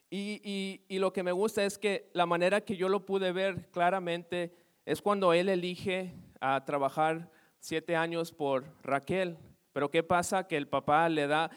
Y, 0.10 0.82
y, 0.90 1.00
lo 1.00 1.14
que 1.14 1.24
me 1.24 1.32
gusta 1.32 1.64
es 1.64 1.78
que 1.78 2.10
la 2.12 2.26
manera 2.26 2.60
que 2.60 2.76
yo 2.76 2.90
lo 2.90 3.06
pude 3.06 3.32
ver 3.32 3.70
claramente 3.72 4.54
es 4.86 5.02
cuando 5.02 5.32
Él 5.32 5.48
elige 5.48 6.14
a 6.42 6.66
trabajar 6.66 7.32
siete 7.60 7.96
años 7.96 8.34
por 8.34 8.66
Raquel. 8.84 9.38
Pero 9.72 9.90
¿qué 9.90 10.04
pasa? 10.04 10.48
Que 10.48 10.58
el 10.58 10.68
papá 10.68 11.08
le 11.08 11.28
da... 11.28 11.50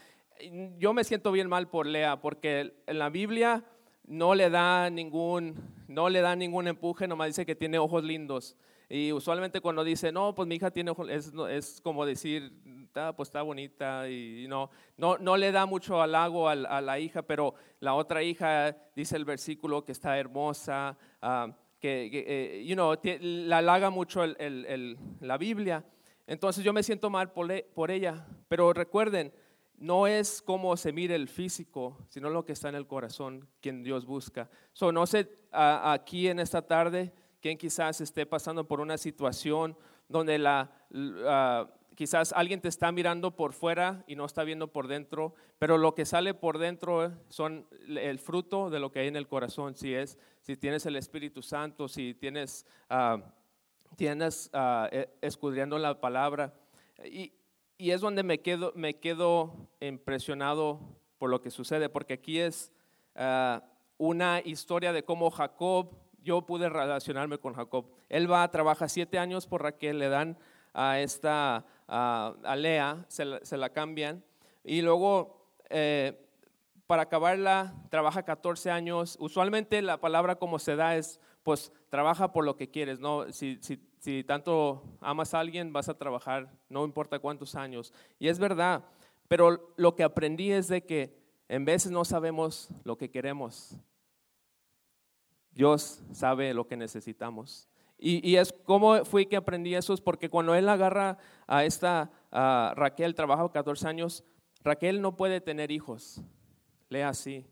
Yo 0.79 0.93
me 0.93 1.03
siento 1.03 1.33
bien 1.33 1.49
mal 1.49 1.69
por 1.69 1.87
Lea, 1.87 2.21
porque 2.21 2.75
en 2.87 2.99
la 3.01 3.09
Biblia 3.09 3.65
no 4.07 4.35
le 4.35 4.51
da 4.51 4.91
ningún, 4.91 5.55
no 5.89 6.09
le 6.09 6.21
da 6.21 6.37
ningún 6.37 6.69
empuje, 6.69 7.07
nomás 7.07 7.29
dice 7.29 7.47
que 7.47 7.55
tiene 7.55 7.79
ojos 7.79 8.05
lindos. 8.05 8.57
Y 8.89 9.13
usualmente 9.13 9.61
cuando 9.61 9.83
dice, 9.83 10.13
no, 10.13 10.35
pues 10.35 10.47
mi 10.47 10.57
hija 10.57 10.71
tiene 10.71 10.91
ojos, 10.91 11.09
es, 11.09 11.33
es 11.51 11.81
como 11.81 12.05
decir, 12.05 12.53
ah, 12.95 13.15
pues 13.17 13.29
está 13.29 13.43
bonita 13.43 14.09
y 14.09 14.47
no, 14.47 14.71
no, 14.97 15.17
no 15.19 15.37
le 15.37 15.53
da 15.53 15.67
mucho 15.67 16.03
halago 16.03 16.49
a, 16.49 16.53
a, 16.53 16.81
la 16.81 16.99
hija, 16.99 17.23
pero 17.23 17.55
la 17.81 17.95
otra 17.95 18.23
hija 18.23 18.77
dice 18.95 19.17
el 19.17 19.25
versículo 19.25 19.85
que 19.85 19.93
está 19.93 20.19
hermosa, 20.19 20.97
uh, 21.23 21.51
que, 21.81 22.11
eh, 22.13 22.65
you 22.65 22.75
know, 22.75 22.95
la 23.21 23.59
halaga 23.59 23.91
mucho 23.91 24.23
el, 24.25 24.37
el, 24.39 24.99
la 25.21 25.37
Biblia. 25.39 25.85
Entonces 26.27 26.65
yo 26.65 26.73
me 26.73 26.83
siento 26.83 27.11
mal 27.11 27.33
por, 27.33 27.65
por 27.75 27.91
ella, 27.91 28.27
pero 28.49 28.73
recuerden, 28.73 29.33
no 29.79 30.07
es 30.07 30.41
cómo 30.43 30.77
se 30.77 30.93
mire 30.93 31.15
el 31.15 31.29
físico, 31.29 31.99
sino 32.09 32.31
lo 32.31 32.45
que 32.45 32.53
está 32.53 32.69
en 32.69 32.75
el 32.75 32.87
corazón, 32.87 33.49
quien 33.61 33.83
Dios 33.83 34.07
busca. 34.07 34.49
So, 34.73 34.93
no 34.93 35.07
sé, 35.07 35.29
aquí 35.53 36.29
en 36.29 36.39
esta 36.39 36.63
tarde, 36.63 37.13
quien 37.41 37.59
quizás 37.59 38.01
esté 38.01 38.27
pasando 38.27 38.67
por 38.67 38.81
una 38.81 38.97
situación 38.97 39.77
donde 40.09 40.39
la, 40.39 40.71
quizás 41.95 42.33
alguien 42.33 42.61
te 42.61 42.69
está 42.69 42.93
mirando 42.93 43.37
por 43.37 43.53
fuera 43.53 44.05
y 44.07 44.17
no 44.17 44.25
está 44.25 44.45
viendo 44.45 44.73
por 44.73 44.89
dentro, 44.89 45.35
pero 45.59 45.79
lo 45.79 45.95
que 45.95 46.05
sale 46.05 46.35
por 46.35 46.59
dentro 46.59 47.13
son 47.29 47.67
el 47.89 48.19
fruto 48.19 48.71
de 48.71 48.81
lo 48.81 48.91
que 48.91 49.01
hay 49.01 49.09
en 49.09 49.17
el 49.17 49.29
corazón, 49.29 49.75
si 49.75 49.95
es, 49.95 50.19
si 50.41 50.57
tienes 50.57 50.87
el 50.87 50.97
Espíritu 50.97 51.43
Santo, 51.43 51.89
si 51.89 52.15
tienes, 52.15 52.67
uh, 52.91 53.21
tienes 53.97 54.51
uh, 54.53 54.89
escudriendo 55.21 55.79
la 55.79 56.01
palabra. 56.01 56.55
Y, 57.05 57.33
y, 57.79 57.91
es 57.91 58.01
donde 58.01 58.23
me 58.23 58.41
quedo, 58.41 58.73
me 58.75 58.99
quedo 58.99 59.69
impresionado 59.81 60.81
por 61.19 61.31
lo 61.31 61.41
que 61.41 61.51
sucede, 61.51 61.89
porque 61.89 62.15
aquí 62.15 62.39
es 62.39 62.73
una 63.97 64.41
historia 64.45 64.93
de 64.93 65.05
cómo 65.05 65.31
Jacob 65.31 65.97
yo 66.25 66.43
pude 66.47 66.69
relacionarme 66.69 67.39
con 67.39 67.55
Jacob. 67.55 67.87
Él 68.09 68.31
va, 68.31 68.51
trabaja 68.51 68.89
siete 68.89 69.19
años 69.19 69.47
por 69.47 69.63
Raquel, 69.63 69.99
le 69.99 70.09
dan 70.09 70.39
a 70.73 70.99
esta, 70.99 71.65
a, 71.87 72.57
Lea, 72.57 73.05
se 73.09 73.57
la, 73.57 73.69
cambian, 73.71 74.25
y 74.65 74.83
luego 74.83 75.53
eh, 75.69 76.19
para 76.87 77.03
acabarla 77.03 77.75
trabaja 77.91 78.25
14 78.25 78.71
años. 78.71 79.17
Usualmente 79.21 79.81
la 79.83 80.01
palabra 80.01 80.37
como 80.37 80.59
se 80.59 80.77
da 80.77 80.97
es, 80.97 81.21
pues 81.43 81.73
trabaja 81.91 82.33
por 82.33 82.45
lo 82.45 82.57
que 82.57 82.71
quieres, 82.71 82.99
¿no? 82.99 83.31
Si, 83.33 83.59
si, 83.61 83.81
si 84.05 84.23
tanto 84.23 84.83
amas 85.01 85.33
a 85.33 85.41
alguien, 85.41 85.73
vas 85.73 85.89
a 85.89 85.97
trabajar, 85.97 86.53
no 86.69 86.85
importa 86.85 87.19
cuántos 87.21 87.55
años. 87.55 87.91
Y 88.19 88.29
es 88.29 88.39
verdad, 88.39 88.85
pero 89.29 89.73
lo 89.79 89.97
que 89.97 90.03
aprendí 90.03 90.53
es 90.53 90.69
de 90.69 90.85
que 90.85 91.17
en 91.49 91.65
veces 91.65 91.91
no 91.91 92.05
sabemos 92.05 92.69
lo 92.85 92.99
que 92.99 93.11
queremos. 93.11 93.79
Dios 95.53 96.03
sabe 96.13 96.53
lo 96.53 96.67
que 96.67 96.77
necesitamos. 96.77 97.67
Y, 97.97 98.37
es 98.37 98.53
como 98.53 99.07
fui 99.07 99.25
que 99.25 99.37
aprendí 99.37 99.75
eso, 99.75 99.95
es 99.95 100.03
porque 100.03 100.29
cuando 100.29 100.55
él 100.55 100.69
agarra 100.69 101.17
a 101.47 101.65
esta 101.65 102.11
Raquel, 102.77 103.15
trabaja 103.15 103.51
14 103.51 103.89
años, 103.89 104.23
Raquel 104.63 105.01
no 105.01 105.17
puede 105.17 105.41
tener 105.41 105.71
hijos. 105.71 106.21
Lea 106.91 107.09
así. 107.09 107.47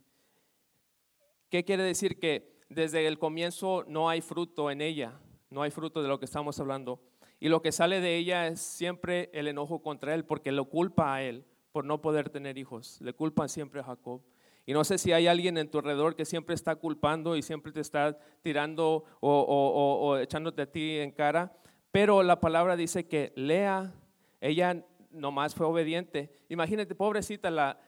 ¿Qué 1.49 1.65
quiere 1.65 1.83
decir? 1.83 2.21
Que 2.21 2.61
desde 2.69 3.07
el 3.07 3.19
comienzo 3.19 3.87
no 3.89 4.11
hay 4.11 4.21
fruto 4.21 4.71
en 4.71 4.83
ella, 4.83 5.19
no 5.53 5.63
hay 5.63 5.71
fruto 5.71 6.03
de 6.03 6.09
lo 6.09 6.19
que 6.19 6.25
estamos 6.25 6.59
hablando. 6.59 7.01
Y 7.39 7.49
lo 7.49 7.61
que 7.61 7.73
sale 7.73 8.01
de 8.01 8.17
ella 8.17 8.47
es 8.47 8.61
siempre 8.61 9.31
el 9.33 9.49
enojo 9.49 9.83
contra 9.83 10.15
él, 10.15 10.25
porque 10.25 10.51
lo 10.51 10.65
culpa 10.65 11.15
a 11.15 11.23
él 11.23 11.45
por 11.73 11.85
no 11.85 12.01
poder 12.01 12.31
tener 12.31 12.57
hijos. 12.59 13.01
Le 13.01 13.13
culpan 13.13 13.49
siempre 13.49 13.81
a 13.81 13.85
Jacob. 13.85 14.23
Y 14.65 14.73
no 14.73 14.85
sé 14.85 14.97
si 14.97 15.13
hay 15.13 15.27
alguien 15.27 15.59
en 15.59 15.69
tu 15.69 15.79
alrededor 15.79 16.15
que 16.15 16.25
siempre 16.25 16.55
está 16.55 16.77
culpando 16.77 17.37
y 17.37 17.43
siempre 17.43 17.73
te 17.73 17.81
está 17.81 18.17
tirando 18.43 19.05
o, 19.21 20.17
echándote 20.21 20.63
a 20.63 20.67
ti 20.71 20.99
en 20.99 21.11
cara, 21.11 21.53
pero 21.91 22.23
la 22.23 22.41
palabra 22.41 22.77
dice 22.77 23.07
que 23.07 23.33
Lea 23.35 23.93
ella 24.41 24.85
nomás 25.11 25.55
fue 25.55 25.67
obediente. 25.67 26.31
Imagínate, 26.49 26.95
pobrecita, 26.95 27.79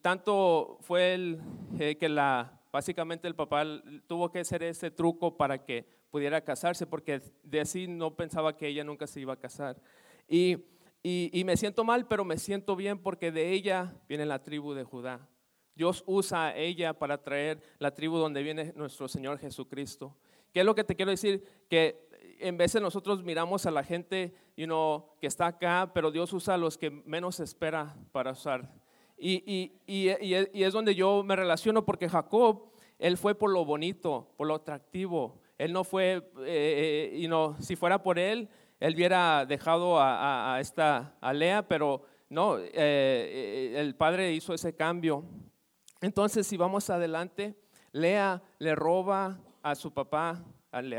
tanto 0.00 0.78
fue 0.80 1.14
el, 1.14 1.40
eh, 1.78 1.96
que 1.96 2.08
la, 2.08 2.60
básicamente 2.72 3.28
el 3.28 3.34
papá 3.34 3.64
tuvo 4.06 4.32
que 4.32 4.40
hacer 4.40 4.62
ese 4.62 4.90
truco 4.90 5.36
para 5.36 5.64
que 5.64 5.86
pudiera 6.14 6.44
casarse, 6.44 6.86
porque 6.86 7.20
de 7.42 7.60
así 7.60 7.88
no 7.88 8.14
pensaba 8.14 8.56
que 8.56 8.68
ella 8.68 8.84
nunca 8.84 9.04
se 9.04 9.18
iba 9.18 9.32
a 9.32 9.36
casar. 9.36 9.82
Y, 10.28 10.58
y, 11.02 11.42
me 11.42 11.56
siento 11.56 11.82
mal, 11.82 12.06
pero 12.06 12.24
me 12.24 12.38
siento 12.38 12.76
bien 12.76 13.00
porque 13.00 13.32
de 13.32 13.50
ella 13.50 13.92
viene 14.08 14.24
la 14.24 14.40
tribu 14.40 14.74
de 14.74 14.84
Judá. 14.84 15.28
Dios 15.74 16.04
usa 16.06 16.46
a 16.46 16.56
ella 16.56 16.92
para 16.92 17.20
traer 17.20 17.60
la 17.80 17.92
tribu 17.92 18.16
donde 18.18 18.44
viene 18.44 18.72
nuestro 18.76 19.08
Señor 19.08 19.40
Jesucristo. 19.40 20.16
¿Qué 20.52 20.60
es 20.60 20.66
lo 20.66 20.76
que 20.76 20.84
te 20.84 20.94
quiero 20.94 21.10
decir? 21.10 21.42
Que 21.68 22.08
en 22.38 22.56
veces 22.58 22.80
nosotros 22.80 23.24
miramos 23.24 23.66
a 23.66 23.72
la 23.72 23.82
gente 23.82 24.36
you 24.56 24.66
know, 24.66 25.06
que 25.20 25.26
está 25.26 25.48
acá, 25.48 25.90
pero 25.92 26.12
Dios 26.12 26.32
usa 26.32 26.54
a 26.54 26.58
los 26.58 26.78
que 26.78 26.92
menos 26.92 27.40
espera 27.40 27.96
para 28.12 28.30
usar. 28.30 28.72
Y, 29.18 29.42
y, 29.52 29.72
y, 29.84 30.62
es 30.62 30.72
donde 30.72 30.94
yo 30.94 31.24
me 31.24 31.34
relaciono 31.34 31.84
porque 31.84 32.08
Jacob, 32.08 32.70
él 33.00 33.16
fue 33.16 33.34
por 33.34 33.50
lo 33.50 33.64
bonito, 33.64 34.32
por 34.36 34.46
lo 34.46 34.54
atractivo. 34.54 35.42
Él 35.58 35.72
no 35.72 35.84
fue, 35.84 36.30
eh, 36.46 37.10
eh, 37.12 37.54
si 37.60 37.76
fuera 37.76 38.02
por 38.02 38.18
él, 38.18 38.48
él 38.80 38.94
hubiera 38.94 39.46
dejado 39.46 39.98
a, 39.98 40.54
a, 40.54 40.60
esta, 40.60 41.16
a 41.20 41.32
Lea, 41.32 41.66
pero 41.66 42.04
no, 42.28 42.58
eh, 42.58 43.74
el 43.76 43.94
padre 43.94 44.32
hizo 44.32 44.54
ese 44.54 44.74
cambio. 44.74 45.24
Entonces, 46.00 46.46
si 46.46 46.56
vamos 46.56 46.90
adelante, 46.90 47.54
Lea 47.92 48.42
le 48.58 48.74
roba 48.74 49.40
a 49.62 49.74
su 49.74 49.92
papá. 49.92 50.44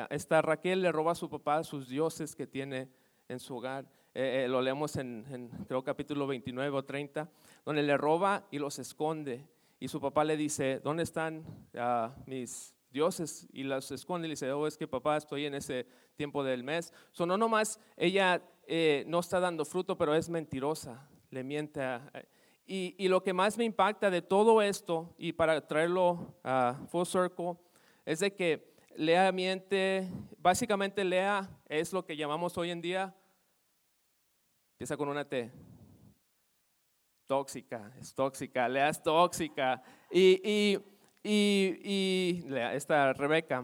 Esta 0.09 0.41
Raquel 0.41 0.81
le 0.81 0.91
roba 0.91 1.11
a 1.11 1.15
su 1.15 1.29
papá 1.29 1.63
sus 1.63 1.89
dioses 1.89 2.35
que 2.35 2.47
tiene 2.47 2.89
en 3.27 3.39
su 3.39 3.57
hogar. 3.57 3.85
Eh, 4.13 4.47
lo 4.49 4.61
leemos 4.61 4.95
en, 4.95 5.25
en, 5.29 5.49
creo, 5.67 5.83
capítulo 5.83 6.25
29 6.25 6.77
o 6.77 6.85
30, 6.85 7.29
donde 7.65 7.83
le 7.83 7.97
roba 7.97 8.47
y 8.49 8.59
los 8.59 8.79
esconde. 8.79 9.45
Y 9.77 9.89
su 9.89 9.99
papá 9.99 10.23
le 10.23 10.37
dice, 10.37 10.79
¿dónde 10.79 11.03
están 11.03 11.43
uh, 11.73 12.09
mis 12.25 12.74
dioses? 12.95 13.47
Y 13.53 13.63
los 13.63 13.91
esconde 13.91 14.27
y 14.27 14.31
dice, 14.31 14.51
oh, 14.51 14.65
es 14.65 14.75
que 14.75 14.87
papá, 14.87 15.17
estoy 15.17 15.45
en 15.45 15.53
ese 15.53 15.85
tiempo 16.15 16.43
del 16.43 16.63
mes. 16.63 16.91
So, 17.11 17.27
no 17.27 17.37
nomás 17.37 17.79
ella 17.95 18.41
eh, 18.65 19.03
no 19.07 19.19
está 19.19 19.39
dando 19.39 19.65
fruto, 19.65 19.95
pero 19.95 20.15
es 20.15 20.29
mentirosa, 20.29 21.07
le 21.29 21.43
miente 21.43 21.81
a, 21.81 22.09
y, 22.67 23.07
lo 23.07 23.21
que 23.21 23.33
más 23.33 23.57
me 23.57 23.63
impacta 23.63 24.09
de 24.09 24.23
todo 24.23 24.61
esto, 24.61 25.13
y 25.17 25.33
para 25.33 25.67
traerlo 25.67 26.35
a 26.43 26.79
full 26.87 27.05
circle, 27.05 27.57
es 28.05 28.19
de 28.19 28.33
que 28.33 28.73
Lea 28.95 29.31
miente, 29.31 30.09
básicamente 30.39 31.03
Lea 31.03 31.47
es 31.67 31.93
lo 31.93 32.03
que 32.03 32.17
llamamos 32.17 32.57
hoy 32.57 32.71
en 32.71 32.81
día, 32.81 33.15
empieza 34.73 34.97
con 34.97 35.09
una 35.09 35.27
T, 35.27 35.51
tóxica, 37.27 37.93
es 37.99 38.15
tóxica, 38.15 38.67
Lea 38.67 38.89
es 38.89 39.03
tóxica. 39.03 39.83
Y, 40.09 40.41
y, 40.43 40.79
y, 41.25 41.79
y 41.83 42.45
esta 42.73 43.13
Rebeca, 43.13 43.63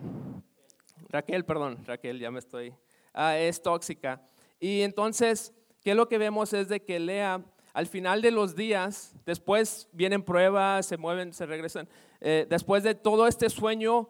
Raquel, 1.09 1.45
perdón, 1.45 1.77
Raquel, 1.85 2.19
ya 2.19 2.31
me 2.31 2.39
estoy, 2.39 2.73
ah, 3.13 3.37
es 3.37 3.61
tóxica. 3.61 4.21
Y 4.59 4.81
entonces, 4.81 5.53
¿qué 5.83 5.91
es 5.91 5.95
lo 5.95 6.09
que 6.09 6.17
vemos? 6.17 6.53
Es 6.53 6.69
de 6.69 6.81
que 6.81 6.99
Lea 6.99 7.43
al 7.73 7.87
final 7.87 8.21
de 8.21 8.31
los 8.31 8.55
días, 8.55 9.15
después 9.25 9.87
vienen 9.93 10.23
pruebas, 10.23 10.85
se 10.85 10.97
mueven, 10.97 11.33
se 11.33 11.45
regresan. 11.45 11.87
Eh, 12.19 12.45
después 12.49 12.83
de 12.83 12.95
todo 12.95 13.27
este 13.27 13.49
sueño, 13.49 14.09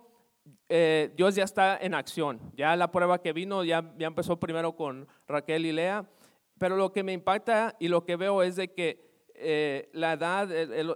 eh, 0.69 1.11
Dios 1.15 1.35
ya 1.35 1.43
está 1.43 1.77
en 1.77 1.93
acción. 1.93 2.39
Ya 2.55 2.75
la 2.75 2.91
prueba 2.91 3.21
que 3.21 3.33
vino 3.33 3.63
ya, 3.63 3.93
ya 3.97 4.07
empezó 4.07 4.39
primero 4.39 4.75
con 4.75 5.07
Raquel 5.27 5.65
y 5.65 5.71
Lea. 5.71 6.09
Pero 6.57 6.75
lo 6.75 6.91
que 6.91 7.03
me 7.03 7.13
impacta 7.13 7.75
y 7.79 7.87
lo 7.87 8.03
que 8.03 8.15
veo 8.15 8.41
es 8.43 8.55
de 8.55 8.73
que 8.73 9.10
eh, 9.43 9.89
la 9.93 10.13
edad, 10.13 10.51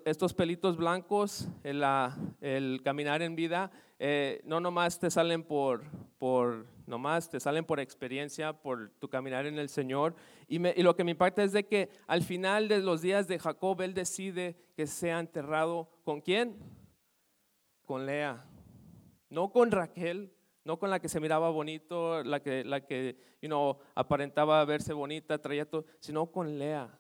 estos 0.06 0.34
pelitos 0.34 0.78
blancos, 0.78 1.48
el, 1.64 2.82
caminar 2.84 3.22
en 3.22 3.36
vida, 3.36 3.72
eh, 3.98 4.42
no 4.46 4.60
nomás 4.60 5.00
te 5.00 5.10
salen 5.10 5.44
por, 5.44 5.84
por, 6.18 6.68
nomás 6.86 7.30
te 7.30 7.40
salen 7.40 7.66
por 7.66 7.80
experiencia, 7.80 8.54
por 8.54 8.92
tu 9.00 9.10
caminar 9.10 9.46
en 9.46 9.58
el 9.58 9.70
Señor. 9.70 10.16
Y, 10.48 10.66
y, 10.68 10.84
lo 10.84 10.96
que 10.96 11.04
me 11.04 11.12
impacta 11.12 11.44
es 11.44 11.52
de 11.54 11.66
que 11.66 11.90
al 12.08 12.22
final 12.22 12.68
de 12.68 12.80
los 12.80 13.02
días 13.02 13.28
de 13.28 13.40
Jacob, 13.40 13.82
él 13.82 13.94
decide 13.94 14.56
que 14.76 14.86
sea 14.86 15.20
enterrado 15.20 15.90
con 16.04 16.22
quién? 16.22 16.58
Con 17.86 18.06
Lea. 18.06 18.46
No 19.30 19.52
con 19.52 19.72
Raquel, 19.72 20.32
no 20.64 20.78
con 20.78 20.90
la 20.90 21.00
que 21.00 21.10
se 21.10 21.20
miraba 21.20 21.50
bonito, 21.50 22.24
la 22.24 22.42
que, 22.42 22.64
la 22.64 22.86
que 22.86 23.18
you 23.42 23.48
know, 23.48 23.78
aparentaba 23.96 24.64
verse 24.66 24.94
bonita, 24.94 25.38
traía 25.40 25.70
todo, 25.70 25.86
sino 26.00 26.28
con 26.28 26.60
Lea. 26.60 27.00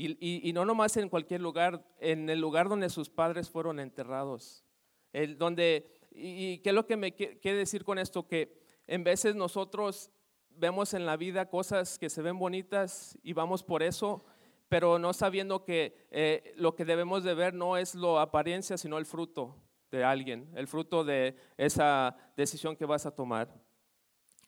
Y, 0.00 0.48
y, 0.48 0.52
no 0.52 0.64
nomás 0.64 0.96
en 0.96 1.08
cualquier 1.08 1.40
lugar, 1.40 1.84
en 1.98 2.30
el 2.30 2.40
lugar 2.40 2.68
donde 2.68 2.88
sus 2.88 3.10
padres 3.10 3.50
fueron 3.50 3.80
enterrados. 3.80 4.64
El, 5.12 5.36
donde, 5.36 5.90
y, 6.12 6.58
qué 6.58 6.68
es 6.68 6.74
lo 6.76 6.86
que 6.86 6.96
me 6.96 7.16
quiere 7.16 7.58
decir 7.58 7.82
con 7.82 7.98
esto? 7.98 8.28
Que 8.28 8.62
en 8.86 9.02
veces 9.02 9.34
nosotros 9.34 10.12
vemos 10.50 10.94
en 10.94 11.04
la 11.04 11.16
vida 11.16 11.50
cosas 11.50 11.98
que 11.98 12.10
se 12.10 12.22
ven 12.22 12.38
bonitas 12.38 13.18
y 13.24 13.32
vamos 13.32 13.64
por 13.64 13.82
eso, 13.82 14.24
pero 14.68 15.00
no 15.00 15.12
sabiendo 15.12 15.64
que 15.64 16.06
eh, 16.12 16.54
lo 16.54 16.76
que 16.76 16.84
debemos 16.84 17.24
de 17.24 17.34
ver 17.34 17.52
no 17.52 17.76
es 17.76 17.96
la 17.96 18.22
apariencia, 18.22 18.78
sino 18.78 18.98
el 18.98 19.04
fruto 19.04 19.56
de 19.90 20.04
alguien, 20.04 20.48
el 20.54 20.68
fruto 20.68 21.02
de 21.02 21.34
esa 21.56 22.16
decisión 22.36 22.76
que 22.76 22.86
vas 22.86 23.04
a 23.04 23.10
tomar. 23.10 23.52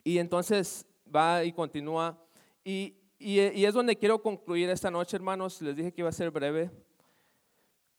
Y 0.04 0.18
entonces 0.18 0.86
va 1.12 1.42
y 1.42 1.52
continúa. 1.52 2.24
Y, 2.64 2.99
y, 3.20 3.38
es 3.38 3.74
donde 3.74 3.96
quiero 3.96 4.22
concluir 4.22 4.70
esta 4.70 4.90
noche, 4.90 5.14
hermanos. 5.14 5.60
Les 5.60 5.76
dije 5.76 5.92
que 5.92 6.00
iba 6.00 6.08
a 6.08 6.12
ser 6.12 6.30
breve. 6.30 6.70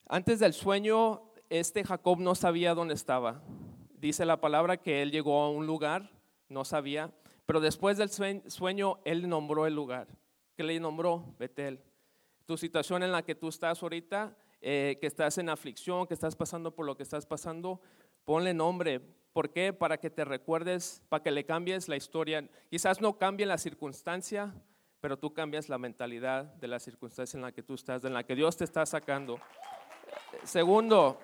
Antes 0.08 0.40
del 0.40 0.54
sueño, 0.54 1.32
este 1.48 1.84
Jacob 1.84 2.20
no 2.20 2.34
sabía 2.34 2.74
dónde 2.74 2.96
estaba. 2.96 3.44
Dice 3.94 4.26
la 4.26 4.42
palabra 4.42 4.78
que 4.78 5.04
él 5.04 5.12
llegó 5.12 5.44
a 5.44 5.52
un 5.52 5.68
lugar, 5.68 6.10
no 6.50 6.66
sabía, 6.66 7.14
pero 7.46 7.60
después 7.60 7.98
del 7.98 8.10
sueño, 8.10 9.00
él 9.06 9.30
nombró 9.30 9.68
el 9.68 9.76
lugar. 9.76 10.08
¿Qué 10.58 10.64
le 10.64 10.80
nombró? 10.80 11.36
Betel. 11.38 11.80
Tu 12.48 12.58
situación 12.58 13.04
en 13.04 13.12
la 13.12 13.22
que 13.22 13.36
tú 13.36 13.50
estás 13.50 13.84
ahorita, 13.84 14.36
eh, 14.60 14.98
que 15.00 15.06
estás 15.06 15.38
en 15.38 15.50
aflicción, 15.50 16.08
que 16.08 16.16
estás 16.16 16.36
pasando 16.36 16.74
por 16.74 16.88
lo 16.88 16.98
que 16.98 17.04
estás 17.04 17.28
pasando, 17.28 17.80
ponle 18.26 18.56
nombre. 18.56 19.00
¿Por 19.34 19.52
qué? 19.52 19.72
Para 19.72 19.98
que 19.98 20.10
te 20.10 20.26
recuerdes, 20.26 21.04
para 21.10 21.22
que 21.22 21.30
le 21.30 21.46
cambies 21.46 21.88
la 21.88 21.96
historia. 21.96 22.50
Quizás 22.72 23.02
no 23.02 23.20
cambie 23.20 23.46
la 23.46 23.60
circunstancia, 23.60 24.56
pero 25.02 25.18
tú 25.18 25.34
cambias 25.34 25.68
la 25.68 25.80
mentalidad 25.80 26.46
de 26.46 26.68
la 26.68 26.80
circunstancia 26.80 27.36
en 27.36 27.42
la 27.42 27.52
que 27.52 27.64
tú 27.64 27.74
estás, 27.74 28.06
en 28.06 28.14
la 28.14 28.24
que 28.24 28.36
Dios 28.36 28.56
te 28.56 28.64
está 28.64 28.86
sacando. 28.86 29.40
Segundo, 30.44 31.20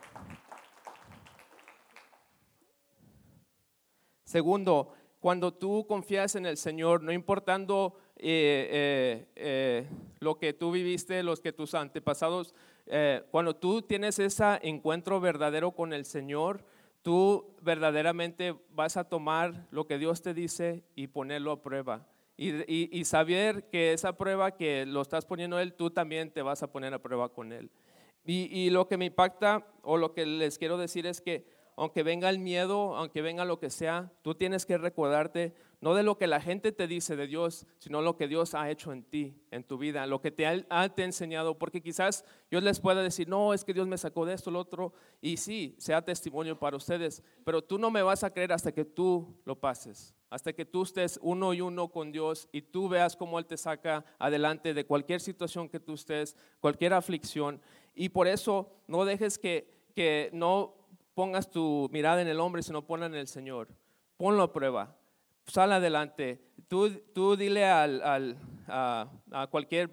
segundo, 4.25 4.93
cuando 5.19 5.53
tú 5.53 5.85
confías 5.87 6.35
en 6.35 6.47
el 6.47 6.57
Señor, 6.57 7.03
no 7.03 7.11
importando 7.11 7.97
eh, 8.17 8.67
eh, 8.71 9.27
eh, 9.35 9.87
lo 10.19 10.39
que 10.39 10.53
tú 10.53 10.71
viviste, 10.71 11.21
los 11.21 11.39
que 11.39 11.53
tus 11.53 11.75
antepasados, 11.75 12.53
cuando 13.31 13.53
tú 13.53 13.81
tienes 13.81 14.17
ese 14.17 14.59
encuentro 14.61 15.19
verdadero 15.19 15.71
con 15.71 15.91
el 15.91 16.05
Señor, 16.05 16.63
tú 17.01 17.53
verdaderamente 17.61 18.55
vas 18.69 18.95
a 18.95 19.03
tomar 19.03 19.67
lo 19.71 19.85
que 19.87 19.97
Dios 19.97 20.21
te 20.21 20.33
dice 20.33 20.85
y 20.95 21.07
ponerlo 21.07 21.51
a 21.51 21.61
prueba. 21.61 22.07
Y, 22.39 23.03
saber 23.05 23.67
que 23.69 23.93
esa 23.93 24.15
prueba 24.15 24.55
que 24.55 24.85
lo 24.85 25.01
estás 25.01 25.25
poniendo 25.25 25.57
Él, 25.59 25.73
tú 25.73 25.89
también 25.89 26.29
te 26.31 26.43
vas 26.43 26.61
a 26.61 26.71
poner 26.71 26.93
a 26.93 27.01
prueba 27.01 27.29
con 27.29 27.51
Él. 27.51 27.71
Y, 28.25 28.69
lo 28.69 28.87
que 28.87 28.97
me 28.97 29.05
impacta 29.05 29.65
o 29.81 29.97
lo 29.97 30.13
que 30.13 30.25
les 30.25 30.57
quiero 30.59 30.77
decir 30.77 31.07
es 31.07 31.19
que 31.21 31.47
aunque 31.75 32.03
venga 32.03 32.29
el 32.29 32.39
miedo, 32.39 32.95
aunque 32.95 33.21
venga 33.21 33.45
lo 33.45 33.59
que 33.59 33.69
sea, 33.69 34.11
tú 34.23 34.35
tienes 34.35 34.65
que 34.65 34.77
recordarte 34.77 35.53
no 35.79 35.93
de 35.93 36.03
lo 36.03 36.17
que 36.17 36.25
la 36.25 36.41
gente 36.41 36.71
te 36.71 36.87
dice 36.87 37.15
de 37.15 37.27
Dios, 37.27 37.67
sino 37.77 38.01
lo 38.01 38.17
que 38.17 38.27
Dios 38.27 38.55
ha 38.55 38.69
hecho 38.69 38.91
en 38.91 39.03
ti, 39.03 39.35
en 39.51 39.63
tu 39.63 39.77
vida, 39.77 40.07
lo 40.07 40.21
que 40.21 40.31
te 40.31 40.47
ha, 40.47 40.93
enseñado, 40.97 41.57
porque 41.57 41.81
quizás 41.81 42.25
Dios 42.49 42.63
les 42.63 42.79
pueda 42.79 43.03
decir, 43.03 43.27
no, 43.27 43.53
es 43.53 43.63
que 43.63 43.73
Dios 43.73 43.87
me 43.87 43.97
sacó 43.97 44.25
de 44.25 44.33
esto, 44.33 44.49
lo 44.49 44.59
otro, 44.59 44.93
y 45.21 45.37
sí, 45.37 45.75
sea 45.77 46.03
testimonio 46.03 46.57
para 46.57 46.77
ustedes, 46.77 47.23
pero 47.43 47.63
tú 47.63 47.77
no 47.77 47.91
me 47.91 48.01
vas 48.01 48.23
a 48.23 48.31
creer 48.31 48.53
hasta 48.53 48.71
que 48.71 48.85
tú 48.85 49.39
lo 49.45 49.59
pases, 49.59 50.15
hasta 50.31 50.51
que 50.51 50.65
tú 50.65 50.81
estés 50.81 51.19
uno 51.21 51.53
y 51.53 51.61
uno 51.61 51.89
con 51.89 52.11
Dios 52.11 52.49
y 52.51 52.63
tú 52.63 52.89
veas 52.89 53.15
cómo 53.15 53.37
Él 53.37 53.45
te 53.45 53.55
saca 53.55 54.03
adelante 54.17 54.73
de 54.73 54.85
cualquier 54.85 55.21
situación 55.21 55.69
que 55.69 55.79
tú 55.79 55.93
estés, 55.93 56.35
cualquier 56.59 56.93
aflicción, 56.93 57.61
y 57.93 58.09
por 58.09 58.27
eso 58.27 58.71
no 58.87 59.05
dejes 59.05 59.37
que, 59.37 59.71
que 59.93 60.31
no 60.33 60.73
pongas 61.13 61.51
tu 61.51 61.87
mirada 61.91 62.21
en 62.21 62.27
el 62.27 62.39
hombre, 62.39 62.63
sino 62.63 62.85
ponla 62.85 63.05
en 63.05 63.15
el 63.15 63.27
Señor, 63.27 63.67
ponlo 64.17 64.41
a 64.41 64.51
prueba 64.51 64.96
sal 65.47 65.71
adelante. 65.71 66.41
Tú, 66.67 66.89
tú 67.13 67.35
dile 67.35 67.65
al, 67.65 68.01
al, 68.01 68.37
a, 68.67 69.47
cualquier, 69.49 69.89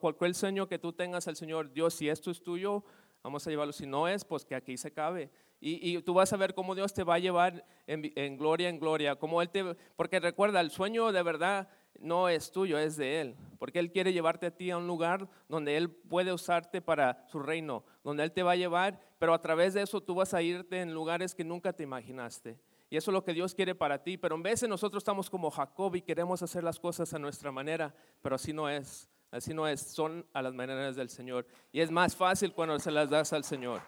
cualquier 0.00 0.34
sueño 0.34 0.68
que 0.68 0.78
tú 0.78 0.92
tengas 0.92 1.28
al 1.28 1.36
Señor, 1.36 1.72
Dios, 1.72 1.94
si 1.94 2.08
esto 2.08 2.30
es 2.30 2.42
tuyo, 2.42 2.84
vamos 3.22 3.46
a 3.46 3.50
llevarlo. 3.50 3.72
Si 3.72 3.86
no 3.86 4.08
es, 4.08 4.24
pues 4.24 4.44
que 4.44 4.54
aquí 4.54 4.76
se 4.76 4.92
cabe. 4.92 5.30
Y, 5.60 5.96
y 5.96 6.02
tú 6.02 6.14
vas 6.14 6.32
a 6.32 6.36
ver 6.36 6.54
cómo 6.54 6.74
Dios 6.74 6.92
te 6.92 7.04
va 7.04 7.14
a 7.14 7.18
llevar 7.18 7.64
en, 7.86 8.36
gloria, 8.36 8.68
en 8.68 8.78
gloria. 8.78 9.16
Como 9.16 9.40
él 9.40 9.48
te, 9.48 9.64
porque 9.96 10.20
recuerda, 10.20 10.60
el 10.60 10.70
sueño 10.70 11.12
de 11.12 11.22
verdad 11.22 11.68
no 12.00 12.28
es 12.28 12.52
tuyo, 12.52 12.78
es 12.78 12.96
de 12.96 13.20
Él. 13.20 13.36
Porque 13.58 13.78
Él 13.78 13.90
quiere 13.90 14.12
llevarte 14.12 14.46
a 14.46 14.50
ti 14.50 14.70
a 14.70 14.76
un 14.76 14.86
lugar 14.86 15.28
donde 15.48 15.76
Él 15.76 15.90
puede 15.90 16.32
usarte 16.32 16.82
para 16.82 17.24
su 17.28 17.38
reino, 17.38 17.84
donde 18.04 18.22
Él 18.22 18.32
te 18.32 18.42
va 18.42 18.52
a 18.52 18.56
llevar, 18.56 19.00
pero 19.18 19.32
a 19.32 19.40
través 19.40 19.74
de 19.74 19.82
eso 19.82 20.02
tú 20.02 20.14
vas 20.14 20.34
a 20.34 20.42
irte 20.42 20.80
en 20.80 20.92
lugares 20.92 21.34
que 21.34 21.44
nunca 21.44 21.72
te 21.72 21.84
imaginaste. 21.84 22.58
Y 22.88 22.96
eso 22.96 23.10
es 23.10 23.12
lo 23.12 23.24
que 23.24 23.32
Dios 23.32 23.54
quiere 23.54 23.74
para 23.74 24.02
ti. 24.02 24.16
Pero 24.16 24.36
en 24.36 24.42
veces 24.42 24.68
nosotros 24.68 25.00
estamos 25.00 25.28
como 25.28 25.50
Jacob 25.50 25.94
y 25.96 26.02
queremos 26.02 26.42
hacer 26.42 26.62
las 26.62 26.78
cosas 26.78 27.12
a 27.14 27.18
nuestra 27.18 27.50
manera, 27.50 27.94
pero 28.22 28.36
así 28.36 28.52
no 28.52 28.68
es. 28.68 29.08
Así 29.30 29.52
no 29.52 29.66
es, 29.66 29.80
son 29.80 30.24
a 30.32 30.40
las 30.40 30.54
maneras 30.54 30.94
del 30.96 31.10
Señor. 31.10 31.46
Y 31.72 31.80
es 31.80 31.90
más 31.90 32.14
fácil 32.14 32.52
cuando 32.52 32.78
se 32.78 32.90
las 32.90 33.10
das 33.10 33.32
al 33.32 33.44
Señor. 33.44 33.82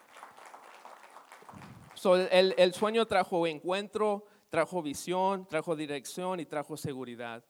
el, 2.30 2.54
el 2.58 2.74
sueño 2.74 3.06
trajo 3.06 3.46
encuentro, 3.46 4.26
trajo 4.48 4.82
visión, 4.82 5.46
trajo 5.46 5.76
dirección 5.76 6.40
y 6.40 6.46
trajo 6.46 6.76
seguridad. 6.76 7.44